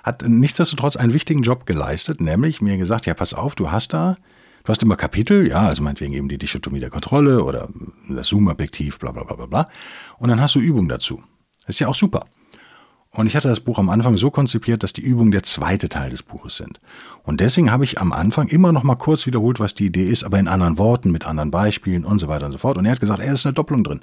hat 0.01 0.23
nichtsdestotrotz 0.27 0.95
einen 0.95 1.13
wichtigen 1.13 1.43
Job 1.43 1.65
geleistet, 1.65 2.21
nämlich 2.21 2.61
mir 2.61 2.77
gesagt, 2.77 3.05
ja, 3.05 3.13
pass 3.13 3.33
auf, 3.33 3.53
du 3.53 3.69
hast 3.69 3.93
da, 3.93 4.15
du 4.63 4.69
hast 4.69 4.81
immer 4.81 4.95
Kapitel, 4.95 5.47
ja, 5.47 5.67
also 5.67 5.83
meinetwegen 5.83 6.13
eben 6.13 6.29
die 6.29 6.39
Dichotomie 6.39 6.79
der 6.79 6.89
Kontrolle 6.89 7.43
oder 7.43 7.67
das 8.09 8.27
Zoom-Objektiv, 8.27 8.97
bla 8.97 9.11
bla 9.11 9.23
bla 9.23 9.35
bla 9.35 9.45
bla. 9.45 9.69
Und 10.17 10.29
dann 10.29 10.41
hast 10.41 10.55
du 10.55 10.59
Übungen 10.59 10.87
dazu. 10.87 11.21
Das 11.65 11.75
ist 11.75 11.79
ja 11.79 11.89
auch 11.89 11.95
super. 11.95 12.25
Und 13.17 13.25
ich 13.25 13.35
hatte 13.35 13.47
das 13.47 13.61
Buch 13.61 13.79
am 13.79 13.89
Anfang 13.89 14.15
so 14.15 14.29
konzipiert, 14.29 14.83
dass 14.83 14.93
die 14.93 15.01
Übungen 15.01 15.31
der 15.31 15.41
zweite 15.41 15.89
Teil 15.89 16.11
des 16.11 16.21
Buches 16.21 16.55
sind. 16.55 16.79
Und 17.23 17.41
deswegen 17.41 17.71
habe 17.71 17.83
ich 17.83 17.99
am 17.99 18.13
Anfang 18.13 18.47
immer 18.47 18.71
noch 18.71 18.83
mal 18.83 18.93
kurz 18.93 19.25
wiederholt, 19.25 19.59
was 19.59 19.73
die 19.73 19.87
Idee 19.87 20.07
ist, 20.07 20.23
aber 20.23 20.37
in 20.37 20.47
anderen 20.47 20.77
Worten, 20.77 21.09
mit 21.09 21.25
anderen 21.25 21.49
Beispielen 21.49 22.05
und 22.05 22.19
so 22.19 22.27
weiter 22.27 22.45
und 22.45 22.51
so 22.51 22.59
fort. 22.59 22.77
Und 22.77 22.85
er 22.85 22.91
hat 22.91 22.99
gesagt, 22.99 23.19
ey, 23.19 23.33
ist 23.33 23.47
eine 23.47 23.53
Doppelung 23.53 23.83
drin. 23.83 24.01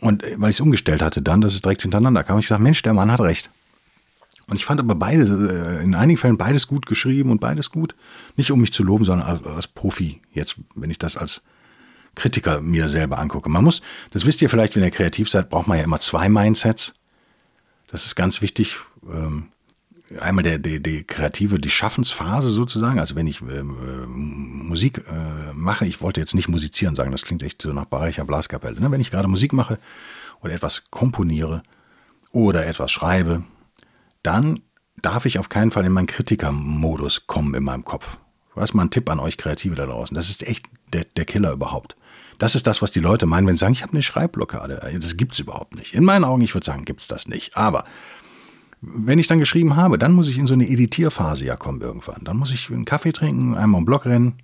Und 0.00 0.22
äh, 0.22 0.36
weil 0.38 0.48
ich 0.48 0.56
es 0.56 0.60
umgestellt 0.62 1.02
hatte 1.02 1.20
dann, 1.20 1.42
dass 1.42 1.52
es 1.52 1.60
direkt 1.60 1.82
hintereinander 1.82 2.24
kam, 2.24 2.38
ich 2.38 2.46
gesagt, 2.46 2.62
Mensch, 2.62 2.80
der 2.80 2.94
Mann 2.94 3.12
hat 3.12 3.20
recht. 3.20 3.50
Und 4.46 4.56
ich 4.56 4.64
fand 4.64 4.80
aber 4.80 4.94
beide, 4.94 5.24
äh, 5.24 5.84
in 5.84 5.94
einigen 5.94 6.16
Fällen 6.16 6.38
beides 6.38 6.66
gut 6.66 6.86
geschrieben 6.86 7.30
und 7.30 7.42
beides 7.42 7.70
gut. 7.70 7.94
Nicht 8.36 8.50
um 8.50 8.58
mich 8.58 8.72
zu 8.72 8.84
loben, 8.84 9.04
sondern 9.04 9.28
als, 9.28 9.46
als 9.46 9.66
Profi. 9.66 10.22
Jetzt, 10.32 10.56
wenn 10.74 10.90
ich 10.90 10.98
das 10.98 11.18
als 11.18 11.42
Kritiker 12.14 12.62
mir 12.62 12.88
selber 12.88 13.18
angucke. 13.18 13.50
Man 13.50 13.64
muss, 13.64 13.82
das 14.12 14.24
wisst 14.24 14.40
ihr 14.40 14.48
vielleicht, 14.48 14.76
wenn 14.76 14.82
ihr 14.82 14.90
kreativ 14.90 15.28
seid, 15.28 15.50
braucht 15.50 15.68
man 15.68 15.76
ja 15.76 15.84
immer 15.84 16.00
zwei 16.00 16.30
Mindsets. 16.30 16.94
Das 17.94 18.06
ist 18.06 18.16
ganz 18.16 18.42
wichtig. 18.42 18.78
Ähm, 19.08 19.50
einmal 20.18 20.42
der, 20.42 20.58
der, 20.58 20.80
die 20.80 21.04
kreative, 21.04 21.60
die 21.60 21.70
Schaffensphase 21.70 22.50
sozusagen. 22.50 22.98
Also 22.98 23.14
wenn 23.14 23.28
ich 23.28 23.40
äh, 23.40 23.62
Musik 23.62 25.04
äh, 25.08 25.52
mache, 25.52 25.86
ich 25.86 26.02
wollte 26.02 26.18
jetzt 26.18 26.34
nicht 26.34 26.48
musizieren 26.48 26.96
sagen, 26.96 27.12
das 27.12 27.22
klingt 27.22 27.44
echt 27.44 27.62
so 27.62 27.72
nach 27.72 27.84
Barecher 27.84 28.24
Blaskapelle. 28.24 28.80
Ne? 28.80 28.90
Wenn 28.90 29.00
ich 29.00 29.12
gerade 29.12 29.28
Musik 29.28 29.52
mache 29.52 29.78
oder 30.40 30.54
etwas 30.54 30.82
komponiere 30.90 31.62
oder 32.32 32.66
etwas 32.66 32.90
schreibe, 32.90 33.44
dann 34.24 34.58
darf 35.00 35.24
ich 35.24 35.38
auf 35.38 35.48
keinen 35.48 35.70
Fall 35.70 35.84
in 35.84 35.92
meinen 35.92 36.08
Kritikermodus 36.08 37.28
kommen 37.28 37.54
in 37.54 37.62
meinem 37.62 37.84
Kopf. 37.84 38.18
Das 38.56 38.70
ist 38.70 38.74
mal 38.74 38.82
ein 38.82 38.90
Tipp 38.90 39.08
an 39.08 39.20
euch 39.20 39.36
Kreative 39.36 39.76
da 39.76 39.86
draußen. 39.86 40.16
Das 40.16 40.30
ist 40.30 40.44
echt 40.44 40.66
der, 40.92 41.04
der 41.16 41.26
Killer 41.26 41.52
überhaupt. 41.52 41.94
Das 42.38 42.54
ist 42.54 42.66
das, 42.66 42.82
was 42.82 42.90
die 42.90 43.00
Leute 43.00 43.26
meinen, 43.26 43.46
wenn 43.46 43.56
sie 43.56 43.60
sagen, 43.60 43.74
ich 43.74 43.82
habe 43.82 43.92
eine 43.92 44.02
Schreibblockade. 44.02 44.80
Das 45.00 45.16
gibt 45.16 45.34
es 45.34 45.38
überhaupt 45.38 45.74
nicht. 45.76 45.94
In 45.94 46.04
meinen 46.04 46.24
Augen, 46.24 46.42
ich 46.42 46.54
würde 46.54 46.66
sagen, 46.66 46.84
gibt 46.84 47.00
es 47.00 47.06
das 47.06 47.28
nicht. 47.28 47.56
Aber 47.56 47.84
wenn 48.80 49.18
ich 49.18 49.26
dann 49.26 49.38
geschrieben 49.38 49.76
habe, 49.76 49.98
dann 49.98 50.12
muss 50.12 50.28
ich 50.28 50.38
in 50.38 50.46
so 50.46 50.54
eine 50.54 50.68
Editierphase 50.68 51.46
ja 51.46 51.56
kommen 51.56 51.80
irgendwann. 51.80 52.22
Dann 52.24 52.36
muss 52.36 52.50
ich 52.50 52.70
einen 52.70 52.84
Kaffee 52.84 53.12
trinken, 53.12 53.54
einmal 53.54 53.80
im 53.80 53.84
Block 53.86 54.04
rennen, 54.04 54.34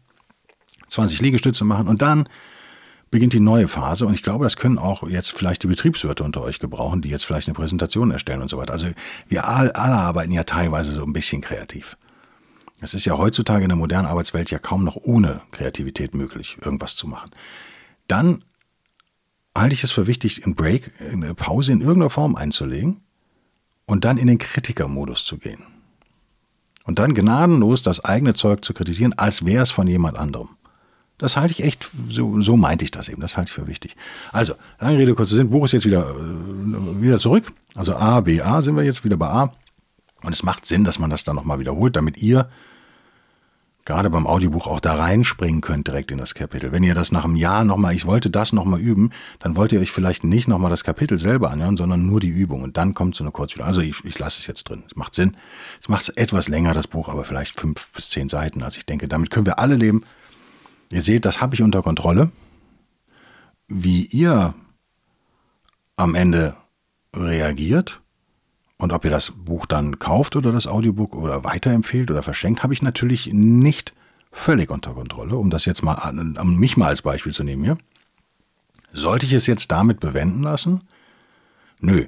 20 0.88 1.20
Liegestütze 1.20 1.64
machen 1.64 1.88
und 1.88 2.02
dann 2.02 2.28
beginnt 3.10 3.32
die 3.32 3.40
neue 3.40 3.68
Phase. 3.68 4.06
Und 4.06 4.14
ich 4.14 4.22
glaube, 4.22 4.44
das 4.44 4.56
können 4.56 4.78
auch 4.78 5.06
jetzt 5.08 5.32
vielleicht 5.32 5.62
die 5.62 5.66
Betriebswirte 5.66 6.22
unter 6.22 6.42
euch 6.42 6.58
gebrauchen, 6.58 7.02
die 7.02 7.08
jetzt 7.08 7.24
vielleicht 7.24 7.48
eine 7.48 7.54
Präsentation 7.54 8.10
erstellen 8.10 8.40
und 8.40 8.48
so 8.48 8.56
weiter. 8.56 8.72
Also 8.72 8.88
wir 9.28 9.48
alle 9.48 9.74
arbeiten 9.76 10.32
ja 10.32 10.44
teilweise 10.44 10.92
so 10.92 11.04
ein 11.04 11.12
bisschen 11.12 11.42
kreativ. 11.42 11.96
Es 12.80 12.94
ist 12.94 13.04
ja 13.04 13.18
heutzutage 13.18 13.64
in 13.64 13.68
der 13.68 13.76
modernen 13.76 14.06
Arbeitswelt 14.06 14.50
ja 14.50 14.58
kaum 14.58 14.84
noch 14.84 14.96
ohne 14.96 15.42
Kreativität 15.50 16.14
möglich, 16.14 16.56
irgendwas 16.64 16.96
zu 16.96 17.06
machen. 17.06 17.30
Dann 18.10 18.44
halte 19.56 19.74
ich 19.74 19.84
es 19.84 19.92
für 19.92 20.06
wichtig, 20.06 20.44
einen 20.44 20.54
Break, 20.54 20.92
eine 21.00 21.34
Pause 21.34 21.72
in 21.72 21.80
irgendeiner 21.80 22.10
Form 22.10 22.34
einzulegen 22.34 23.02
und 23.86 24.04
dann 24.04 24.18
in 24.18 24.26
den 24.26 24.38
Kritikermodus 24.38 25.24
zu 25.24 25.38
gehen. 25.38 25.62
Und 26.84 26.98
dann 26.98 27.14
gnadenlos 27.14 27.82
das 27.82 28.04
eigene 28.04 28.34
Zeug 28.34 28.64
zu 28.64 28.74
kritisieren, 28.74 29.12
als 29.12 29.44
wäre 29.44 29.62
es 29.62 29.70
von 29.70 29.86
jemand 29.86 30.16
anderem. 30.16 30.50
Das 31.18 31.36
halte 31.36 31.52
ich 31.52 31.62
echt, 31.62 31.88
so, 32.08 32.40
so 32.40 32.56
meinte 32.56 32.84
ich 32.84 32.90
das 32.90 33.08
eben, 33.08 33.20
das 33.20 33.36
halte 33.36 33.50
ich 33.50 33.54
für 33.54 33.66
wichtig. 33.66 33.94
Also, 34.32 34.54
lange 34.80 34.98
Rede, 34.98 35.14
kurzer 35.14 35.36
Sinn, 35.36 35.50
Buch 35.50 35.66
ist 35.66 35.72
jetzt 35.72 35.84
wieder, 35.84 36.08
äh, 36.08 37.02
wieder 37.02 37.18
zurück. 37.18 37.52
Also 37.74 37.94
A, 37.94 38.20
B, 38.20 38.40
A 38.40 38.62
sind 38.62 38.74
wir 38.74 38.82
jetzt 38.82 39.04
wieder 39.04 39.18
bei 39.18 39.28
A. 39.28 39.52
Und 40.22 40.32
es 40.32 40.42
macht 40.42 40.66
Sinn, 40.66 40.82
dass 40.82 40.98
man 40.98 41.10
das 41.10 41.22
dann 41.22 41.36
nochmal 41.36 41.60
wiederholt, 41.60 41.94
damit 41.94 42.16
ihr 42.22 42.48
gerade 43.84 44.10
beim 44.10 44.26
Audiobuch 44.26 44.66
auch 44.66 44.80
da 44.80 44.94
reinspringen 44.94 45.60
könnt 45.60 45.88
direkt 45.88 46.10
in 46.10 46.18
das 46.18 46.34
Kapitel. 46.34 46.72
Wenn 46.72 46.82
ihr 46.82 46.94
das 46.94 47.12
nach 47.12 47.24
einem 47.24 47.36
Jahr 47.36 47.64
nochmal, 47.64 47.94
ich 47.94 48.06
wollte 48.06 48.30
das 48.30 48.52
nochmal 48.52 48.80
üben, 48.80 49.10
dann 49.38 49.56
wollt 49.56 49.72
ihr 49.72 49.80
euch 49.80 49.90
vielleicht 49.90 50.24
nicht 50.24 50.48
nochmal 50.48 50.70
das 50.70 50.84
Kapitel 50.84 51.18
selber 51.18 51.50
anhören, 51.50 51.76
sondern 51.76 52.06
nur 52.06 52.20
die 52.20 52.28
Übung. 52.28 52.62
Und 52.62 52.76
dann 52.76 52.94
kommt 52.94 53.14
so 53.14 53.24
eine 53.24 53.32
Kurzübung. 53.32 53.66
Also 53.66 53.80
ich, 53.80 54.04
ich 54.04 54.18
lasse 54.18 54.38
es 54.40 54.46
jetzt 54.46 54.64
drin. 54.64 54.84
Es 54.86 54.96
macht 54.96 55.14
Sinn. 55.14 55.36
Es 55.80 55.88
macht 55.88 56.16
etwas 56.16 56.48
länger, 56.48 56.74
das 56.74 56.86
Buch, 56.86 57.08
aber 57.08 57.24
vielleicht 57.24 57.58
fünf 57.58 57.92
bis 57.92 58.10
zehn 58.10 58.28
Seiten. 58.28 58.62
Also 58.62 58.78
ich 58.78 58.86
denke, 58.86 59.08
damit 59.08 59.30
können 59.30 59.46
wir 59.46 59.58
alle 59.58 59.76
leben. 59.76 60.04
Ihr 60.90 61.02
seht, 61.02 61.24
das 61.24 61.40
habe 61.40 61.54
ich 61.54 61.62
unter 61.62 61.82
Kontrolle. 61.82 62.30
Wie 63.68 64.04
ihr 64.06 64.54
am 65.96 66.14
Ende 66.14 66.56
reagiert, 67.14 68.00
und 68.80 68.92
ob 68.92 69.04
ihr 69.04 69.10
das 69.10 69.32
Buch 69.36 69.66
dann 69.66 69.98
kauft 69.98 70.36
oder 70.36 70.52
das 70.52 70.66
Audiobook 70.66 71.14
oder 71.14 71.44
weiterempfehlt 71.44 72.10
oder 72.10 72.22
verschenkt, 72.22 72.62
habe 72.62 72.72
ich 72.72 72.80
natürlich 72.80 73.28
nicht 73.30 73.92
völlig 74.32 74.70
unter 74.70 74.94
Kontrolle, 74.94 75.36
um 75.36 75.50
das 75.50 75.66
jetzt 75.66 75.82
mal 75.82 75.94
an, 75.94 76.38
an 76.38 76.56
mich 76.56 76.78
mal 76.78 76.88
als 76.88 77.02
Beispiel 77.02 77.32
zu 77.32 77.44
nehmen 77.44 77.62
hier. 77.62 77.78
Sollte 78.92 79.26
ich 79.26 79.34
es 79.34 79.46
jetzt 79.46 79.70
damit 79.70 80.00
bewenden 80.00 80.42
lassen? 80.42 80.80
Nö. 81.78 82.06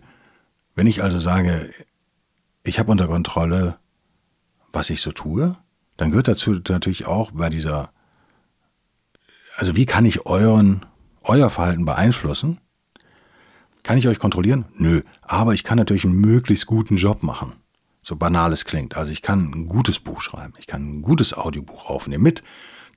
Wenn 0.75 0.87
ich 0.87 1.03
also 1.03 1.19
sage, 1.19 1.71
ich 2.65 2.79
habe 2.79 2.91
unter 2.91 3.07
Kontrolle, 3.07 3.77
was 4.73 4.89
ich 4.89 5.03
so 5.03 5.13
tue, 5.13 5.57
dann 5.99 6.11
gehört 6.11 6.29
dazu 6.29 6.59
natürlich 6.71 7.05
auch 7.05 7.33
bei 7.33 7.51
dieser, 7.51 7.91
also 9.57 9.77
wie 9.77 9.85
kann 9.85 10.07
ich 10.07 10.25
euren, 10.25 10.87
euer 11.23 11.51
Verhalten 11.51 11.85
beeinflussen? 11.85 12.61
Kann 13.83 13.99
ich 13.99 14.09
euch 14.09 14.19
kontrollieren? 14.19 14.67
Nö. 14.75 15.03
Aber 15.23 15.55
ich 15.55 15.65
kann 15.65 15.79
natürlich 15.79 16.05
einen 16.05 16.21
möglichst 16.21 16.67
guten 16.67 16.97
Job 16.97 17.23
machen. 17.23 17.55
So 18.03 18.17
banal 18.17 18.53
es 18.53 18.65
klingt. 18.65 18.97
Also 18.97 19.13
ich 19.13 19.23
kann 19.23 19.53
ein 19.53 19.67
gutes 19.67 20.01
Buch 20.01 20.21
schreiben. 20.21 20.53
Ich 20.59 20.67
kann 20.67 20.99
ein 20.99 21.03
gutes 21.03 21.35
Audiobuch 21.35 21.87
aufnehmen 21.87 22.25
mit 22.25 22.43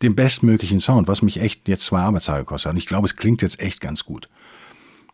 dem 0.02 0.16
bestmöglichen 0.16 0.80
Sound, 0.80 1.08
was 1.08 1.22
mich 1.22 1.40
echt 1.40 1.68
jetzt 1.68 1.86
zwei 1.86 2.00
Arbeitstage 2.00 2.44
kostet. 2.44 2.72
Und 2.72 2.78
ich 2.78 2.86
glaube, 2.86 3.06
es 3.06 3.16
klingt 3.16 3.42
jetzt 3.42 3.60
echt 3.60 3.82
ganz 3.82 4.04
gut. 4.04 4.30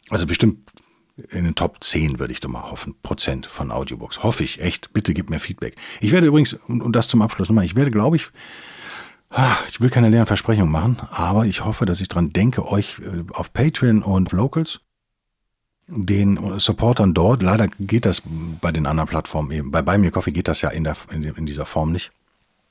Also 0.09 0.25
bestimmt 0.25 0.71
in 1.29 1.43
den 1.43 1.55
Top 1.55 1.83
10 1.83 2.19
würde 2.19 2.33
ich 2.33 2.39
doch 2.39 2.49
mal 2.49 2.71
hoffen, 2.71 2.95
Prozent 3.03 3.45
von 3.45 3.71
Audiobooks. 3.71 4.23
Hoffe 4.23 4.43
ich, 4.43 4.61
echt. 4.61 4.93
Bitte 4.93 5.13
gib 5.13 5.29
mir 5.29 5.39
Feedback. 5.39 5.75
Ich 5.99 6.11
werde 6.11 6.27
übrigens, 6.27 6.53
und 6.67 6.95
das 6.95 7.07
zum 7.07 7.21
Abschluss 7.21 7.49
nochmal, 7.49 7.65
ich 7.65 7.75
werde, 7.75 7.91
glaube 7.91 8.15
ich, 8.15 8.29
ah, 9.29 9.55
ich 9.67 9.81
will 9.81 9.89
keine 9.89 10.09
leeren 10.09 10.25
Versprechungen 10.25 10.71
machen, 10.71 10.99
aber 11.11 11.45
ich 11.45 11.63
hoffe, 11.63 11.85
dass 11.85 12.01
ich 12.01 12.07
dran 12.07 12.29
denke, 12.29 12.65
euch 12.65 12.99
äh, 12.99 13.23
auf 13.33 13.53
Patreon 13.53 14.01
und 14.01 14.31
Locals 14.31 14.79
den 15.93 16.59
Supportern 16.59 17.13
dort, 17.13 17.41
leider 17.43 17.67
geht 17.67 18.05
das 18.05 18.21
bei 18.61 18.71
den 18.71 18.85
anderen 18.85 19.09
Plattformen 19.09 19.51
eben, 19.51 19.71
bei 19.71 19.81
Buy 19.81 19.97
Me 19.97 20.09
Coffee 20.09 20.31
geht 20.31 20.47
das 20.47 20.61
ja 20.61 20.69
in, 20.69 20.83
der, 20.83 20.95
in, 21.11 21.23
in 21.23 21.45
dieser 21.45 21.65
Form 21.65 21.91
nicht, 21.91 22.11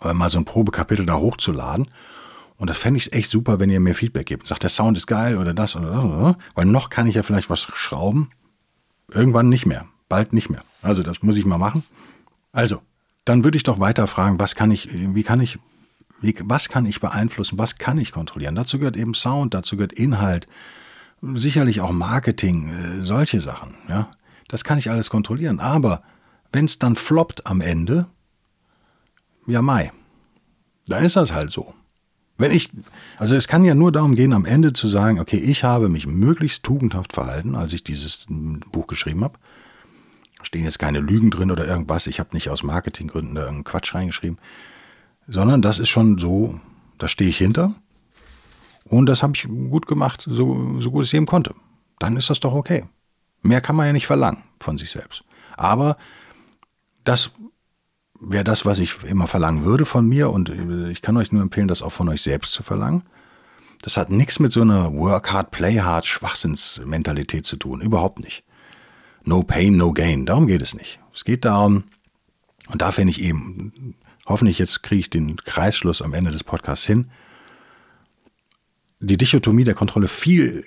äh, 0.01 0.15
mal 0.15 0.31
so 0.31 0.39
ein 0.39 0.45
Probekapitel 0.45 1.05
da 1.05 1.17
hochzuladen. 1.17 1.91
Und 2.57 2.69
das 2.69 2.79
fände 2.79 2.99
ich 2.99 3.13
echt 3.13 3.31
super, 3.31 3.59
wenn 3.59 3.71
ihr 3.71 3.81
mir 3.81 3.95
Feedback 3.95 4.27
gebt. 4.27 4.47
Sagt, 4.47 4.63
der 4.63 4.71
Sound 4.71 4.99
ist 4.99 5.07
geil 5.07 5.39
oder 5.39 5.55
das 5.55 5.77
oder 5.77 5.91
das. 5.91 6.05
Oder, 6.05 6.39
weil 6.55 6.67
noch 6.67 6.91
kann 6.91 7.07
ich 7.07 7.15
ja 7.15 7.23
vielleicht 7.23 7.49
was 7.49 7.61
schrauben. 7.73 8.31
Irgendwann 9.11 9.49
nicht 9.49 9.65
mehr. 9.65 9.87
Bald 10.11 10.35
nicht 10.35 10.51
mehr. 10.51 10.63
Also 10.83 11.03
das 11.03 11.23
muss 11.23 11.37
ich 11.37 11.47
mal 11.47 11.57
machen. 11.57 11.83
Also, 12.53 12.83
dann 13.25 13.45
würde 13.45 13.57
ich 13.57 13.63
doch 13.63 13.81
weiter 13.81 14.07
fragen, 14.07 14.39
was 14.39 14.55
kann 14.55 14.71
ich, 14.71 14.89
wie 14.93 15.23
kann 15.23 15.41
ich 15.41 15.59
Wie, 16.21 16.35
was 16.43 16.69
kann 16.69 16.85
ich 16.85 17.01
beeinflussen? 17.01 17.59
Was 17.59 17.77
kann 17.79 17.97
ich 17.97 18.13
kontrollieren? 18.13 18.55
Dazu 18.55 18.79
gehört 18.79 18.97
eben 18.97 19.15
Sound, 19.15 19.55
dazu 19.55 19.77
gehört 19.77 19.93
Inhalt, 19.95 20.47
sicherlich 21.23 21.81
auch 21.81 21.93
Marketing, 21.93 22.71
äh, 22.71 23.05
solche 23.05 23.41
Sachen. 23.41 23.75
Ja, 23.89 24.11
das 24.49 24.65
kann 24.65 24.79
ich 24.79 24.91
alles 24.91 25.11
kontrollieren. 25.11 25.61
Aber 25.61 26.03
wenn 26.53 26.65
es 26.65 26.79
dann 26.79 26.97
floppt 26.97 27.47
am 27.47 27.61
Ende, 27.61 28.07
ja 29.47 29.63
Mai, 29.63 29.93
dann 30.87 31.05
ist 31.05 31.17
das 31.17 31.33
halt 31.33 31.51
so. 31.51 31.75
Wenn 32.39 32.53
ich, 32.53 32.71
also 33.19 33.35
es 33.37 33.49
kann 33.49 33.65
ja 33.65 33.75
nur 33.75 33.93
darum 33.93 34.15
gehen, 34.15 34.33
am 34.33 34.47
Ende 34.47 34.73
zu 34.73 34.89
sagen, 34.89 35.21
okay, 35.21 35.37
ich 35.37 35.63
habe 35.63 35.91
mich 35.91 36.07
möglichst 36.07 36.63
tugendhaft 36.63 37.13
verhalten, 37.13 37.55
als 37.55 37.75
ich 37.75 37.85
dieses 37.85 38.27
Buch 38.73 38.87
geschrieben 38.87 39.23
habe. 39.25 39.39
Stehen 40.43 40.65
jetzt 40.65 40.79
keine 40.79 41.01
Lügen 41.01 41.31
drin 41.31 41.51
oder 41.51 41.67
irgendwas. 41.67 42.07
Ich 42.07 42.19
habe 42.19 42.31
nicht 42.33 42.49
aus 42.49 42.63
Marketinggründen 42.63 43.35
da 43.35 43.43
irgendeinen 43.43 43.65
Quatsch 43.65 43.95
reingeschrieben, 43.95 44.39
sondern 45.29 45.61
das 45.61 45.79
ist 45.79 45.91
schon 45.91 46.19
so, 46.19 46.59
da 46.97 47.09
stehe 47.09 47.29
ich 47.29 47.37
hinter. 47.37 47.75
Und 48.91 49.07
das 49.07 49.23
habe 49.23 49.35
ich 49.37 49.47
gut 49.47 49.87
gemacht, 49.87 50.27
so, 50.29 50.81
so 50.81 50.91
gut 50.91 51.05
ich 51.05 51.15
eben 51.15 51.25
konnte. 51.25 51.55
Dann 52.01 52.17
ist 52.17 52.29
das 52.29 52.41
doch 52.41 52.53
okay. 52.53 52.85
Mehr 53.41 53.61
kann 53.61 53.77
man 53.77 53.87
ja 53.87 53.93
nicht 53.93 54.09
verlangen 54.09 54.43
von 54.59 54.79
sich 54.79 54.91
selbst. 54.91 55.23
Aber 55.57 55.97
das 57.05 57.31
wäre 58.19 58.43
das, 58.43 58.67
was 58.67 58.81
ich 58.81 59.05
immer 59.05 59.29
verlangen 59.29 59.65
würde 59.65 59.85
von 59.85 60.09
mir. 60.09 60.31
Und 60.31 60.51
ich 60.91 61.03
kann 61.03 61.17
euch 61.17 61.31
nur 61.31 61.41
empfehlen, 61.41 61.69
das 61.69 61.83
auch 61.83 61.93
von 61.93 62.09
euch 62.09 62.21
selbst 62.21 62.53
zu 62.53 62.65
verlangen. 62.65 63.05
Das 63.83 63.97
hat 63.97 64.11
nichts 64.11 64.41
mit 64.41 64.51
so 64.51 64.63
einer 64.63 64.93
Work 64.93 65.33
hard, 65.33 65.53
play 65.53 65.79
hard 65.79 66.05
Schwachsinnsmentalität 66.05 67.47
zu 67.47 67.57
tun. 67.57 67.81
Überhaupt 67.83 68.19
nicht. 68.19 68.43
No 69.23 69.45
pain, 69.45 69.77
no 69.77 69.93
gain. 69.93 70.27
Darum 70.27 70.49
geht 70.49 70.63
es 70.63 70.75
nicht. 70.75 70.99
Es 71.15 71.25
geht 71.25 71.45
darum, 71.45 71.85
und 72.69 72.83
da 72.83 72.91
finde 72.91 73.13
ich 73.13 73.21
eben, 73.23 73.95
hoffentlich 74.27 74.59
jetzt 74.59 74.83
kriege 74.83 75.01
ich 75.01 75.11
den 75.11 75.37
Kreisschluss 75.37 76.03
am 76.03 76.13
Ende 76.13 76.33
des 76.33 76.43
Podcasts 76.43 76.87
hin, 76.87 77.13
die 79.01 79.17
Dichotomie 79.17 79.65
der 79.65 79.75
Kontrolle 79.75 80.09
viel 80.09 80.65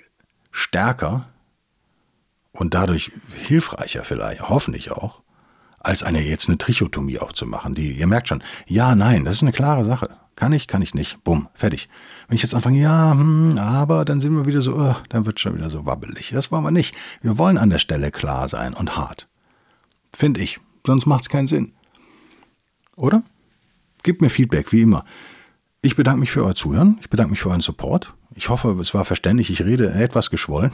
stärker 0.50 1.28
und 2.52 2.74
dadurch 2.74 3.12
hilfreicher 3.34 4.04
vielleicht, 4.04 4.48
hoffentlich 4.48 4.90
auch, 4.90 5.22
als 5.80 6.02
eine 6.02 6.22
jetzt 6.22 6.48
eine 6.48 6.58
Trichotomie 6.58 7.18
aufzumachen. 7.18 7.74
Die, 7.74 7.92
ihr 7.92 8.06
merkt 8.06 8.28
schon, 8.28 8.42
ja, 8.66 8.94
nein, 8.94 9.24
das 9.24 9.36
ist 9.36 9.42
eine 9.42 9.52
klare 9.52 9.84
Sache. 9.84 10.16
Kann 10.36 10.52
ich, 10.52 10.66
kann 10.66 10.82
ich 10.82 10.94
nicht. 10.94 11.22
Bumm, 11.22 11.48
fertig. 11.54 11.88
Wenn 12.26 12.36
ich 12.36 12.42
jetzt 12.42 12.54
anfange, 12.54 12.80
ja, 12.80 13.12
hm, 13.12 13.56
aber 13.58 14.04
dann 14.04 14.20
sind 14.20 14.34
wir 14.34 14.46
wieder 14.46 14.60
so, 14.60 14.74
uh, 14.76 14.94
dann 15.08 15.26
wird 15.26 15.38
schon 15.38 15.54
wieder 15.54 15.70
so 15.70 15.86
wabbelig. 15.86 16.30
Das 16.32 16.50
wollen 16.50 16.64
wir 16.64 16.70
nicht. 16.70 16.94
Wir 17.20 17.38
wollen 17.38 17.58
an 17.58 17.70
der 17.70 17.78
Stelle 17.78 18.10
klar 18.10 18.48
sein 18.48 18.74
und 18.74 18.96
hart. 18.96 19.26
Finde 20.12 20.40
ich. 20.40 20.60
Sonst 20.86 21.06
macht 21.06 21.22
es 21.22 21.28
keinen 21.28 21.46
Sinn. 21.46 21.72
Oder? 22.96 23.22
Gebt 24.02 24.22
mir 24.22 24.30
Feedback, 24.30 24.72
wie 24.72 24.82
immer. 24.82 25.04
Ich 25.82 25.96
bedanke 25.96 26.20
mich 26.20 26.30
für 26.30 26.44
euer 26.44 26.54
Zuhören. 26.54 26.98
Ich 27.00 27.10
bedanke 27.10 27.30
mich 27.30 27.40
für 27.40 27.50
euren 27.50 27.60
Support. 27.60 28.14
Ich 28.34 28.48
hoffe, 28.48 28.76
es 28.80 28.94
war 28.94 29.04
verständlich. 29.04 29.50
Ich 29.50 29.62
rede 29.62 29.92
etwas 29.92 30.30
geschwollen. 30.30 30.72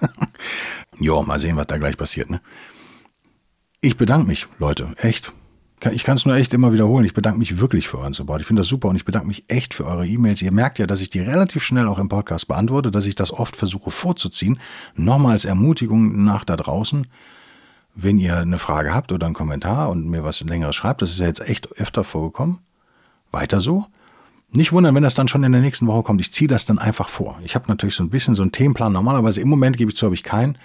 jo, 0.98 1.22
mal 1.22 1.40
sehen, 1.40 1.56
was 1.56 1.66
da 1.66 1.78
gleich 1.78 1.96
passiert. 1.96 2.30
Ne? 2.30 2.40
Ich 3.80 3.96
bedanke 3.96 4.26
mich, 4.26 4.46
Leute, 4.58 4.94
echt. 4.98 5.32
Ich 5.92 6.04
kann 6.04 6.16
es 6.16 6.24
nur 6.24 6.34
echt 6.34 6.54
immer 6.54 6.72
wiederholen. 6.72 7.04
Ich 7.04 7.12
bedanke 7.12 7.38
mich 7.38 7.60
wirklich 7.60 7.88
für 7.88 7.98
euren 7.98 8.14
Support. 8.14 8.40
Ich 8.40 8.46
finde 8.46 8.60
das 8.60 8.68
super 8.68 8.88
und 8.88 8.96
ich 8.96 9.04
bedanke 9.04 9.28
mich 9.28 9.44
echt 9.48 9.74
für 9.74 9.84
eure 9.84 10.06
E-Mails. 10.06 10.40
Ihr 10.40 10.52
merkt 10.52 10.78
ja, 10.78 10.86
dass 10.86 11.02
ich 11.02 11.10
die 11.10 11.20
relativ 11.20 11.62
schnell 11.62 11.88
auch 11.88 11.98
im 11.98 12.08
Podcast 12.08 12.48
beantworte, 12.48 12.90
dass 12.90 13.04
ich 13.04 13.14
das 13.14 13.32
oft 13.32 13.54
versuche 13.54 13.90
vorzuziehen. 13.90 14.58
Nochmal 14.94 15.32
als 15.32 15.44
Ermutigung 15.44 16.24
nach 16.24 16.44
da 16.44 16.56
draußen. 16.56 17.06
Wenn 17.94 18.18
ihr 18.18 18.38
eine 18.38 18.58
Frage 18.58 18.94
habt 18.94 19.12
oder 19.12 19.26
einen 19.26 19.34
Kommentar 19.34 19.90
und 19.90 20.08
mir 20.08 20.24
was 20.24 20.40
längeres 20.40 20.74
schreibt, 20.74 21.02
das 21.02 21.10
ist 21.10 21.18
ja 21.18 21.26
jetzt 21.26 21.46
echt 21.46 21.70
öfter 21.72 22.02
vorgekommen. 22.02 22.60
Weiter 23.30 23.60
so. 23.60 23.86
Nicht 24.54 24.72
wundern, 24.72 24.94
wenn 24.94 25.02
das 25.02 25.14
dann 25.14 25.28
schon 25.28 25.44
in 25.44 25.52
der 25.52 25.60
nächsten 25.60 25.86
Woche 25.86 26.02
kommt. 26.02 26.20
Ich 26.20 26.32
ziehe 26.32 26.48
das 26.48 26.64
dann 26.64 26.78
einfach 26.78 27.08
vor. 27.08 27.38
Ich 27.44 27.54
habe 27.54 27.66
natürlich 27.68 27.94
so 27.94 28.04
ein 28.04 28.10
bisschen 28.10 28.34
so 28.34 28.42
einen 28.42 28.52
Themenplan. 28.52 28.92
Normalerweise 28.92 29.40
im 29.40 29.48
Moment 29.48 29.76
gebe 29.76 29.90
ich 29.90 29.96
zu, 29.96 30.06
habe 30.06 30.14
ich 30.14 30.22
keinen 30.22 30.58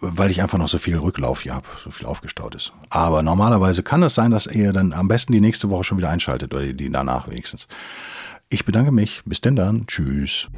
weil 0.00 0.30
ich 0.30 0.42
einfach 0.42 0.58
noch 0.58 0.68
so 0.68 0.78
viel 0.78 0.96
Rücklauf 0.96 1.42
hier 1.42 1.54
habe, 1.54 1.66
so 1.82 1.90
viel 1.90 2.06
aufgestaut 2.06 2.54
ist. 2.54 2.72
Aber 2.90 3.22
normalerweise 3.22 3.82
kann 3.82 4.02
es 4.02 4.14
sein, 4.14 4.30
dass 4.30 4.46
ihr 4.46 4.72
dann 4.72 4.92
am 4.92 5.08
besten 5.08 5.32
die 5.32 5.40
nächste 5.40 5.70
Woche 5.70 5.84
schon 5.84 5.98
wieder 5.98 6.10
einschaltet 6.10 6.54
oder 6.54 6.72
die 6.72 6.90
danach 6.90 7.28
wenigstens. 7.28 7.66
Ich 8.48 8.64
bedanke 8.64 8.92
mich. 8.92 9.22
Bis 9.24 9.40
denn 9.40 9.56
dann. 9.56 9.86
Tschüss. 9.86 10.48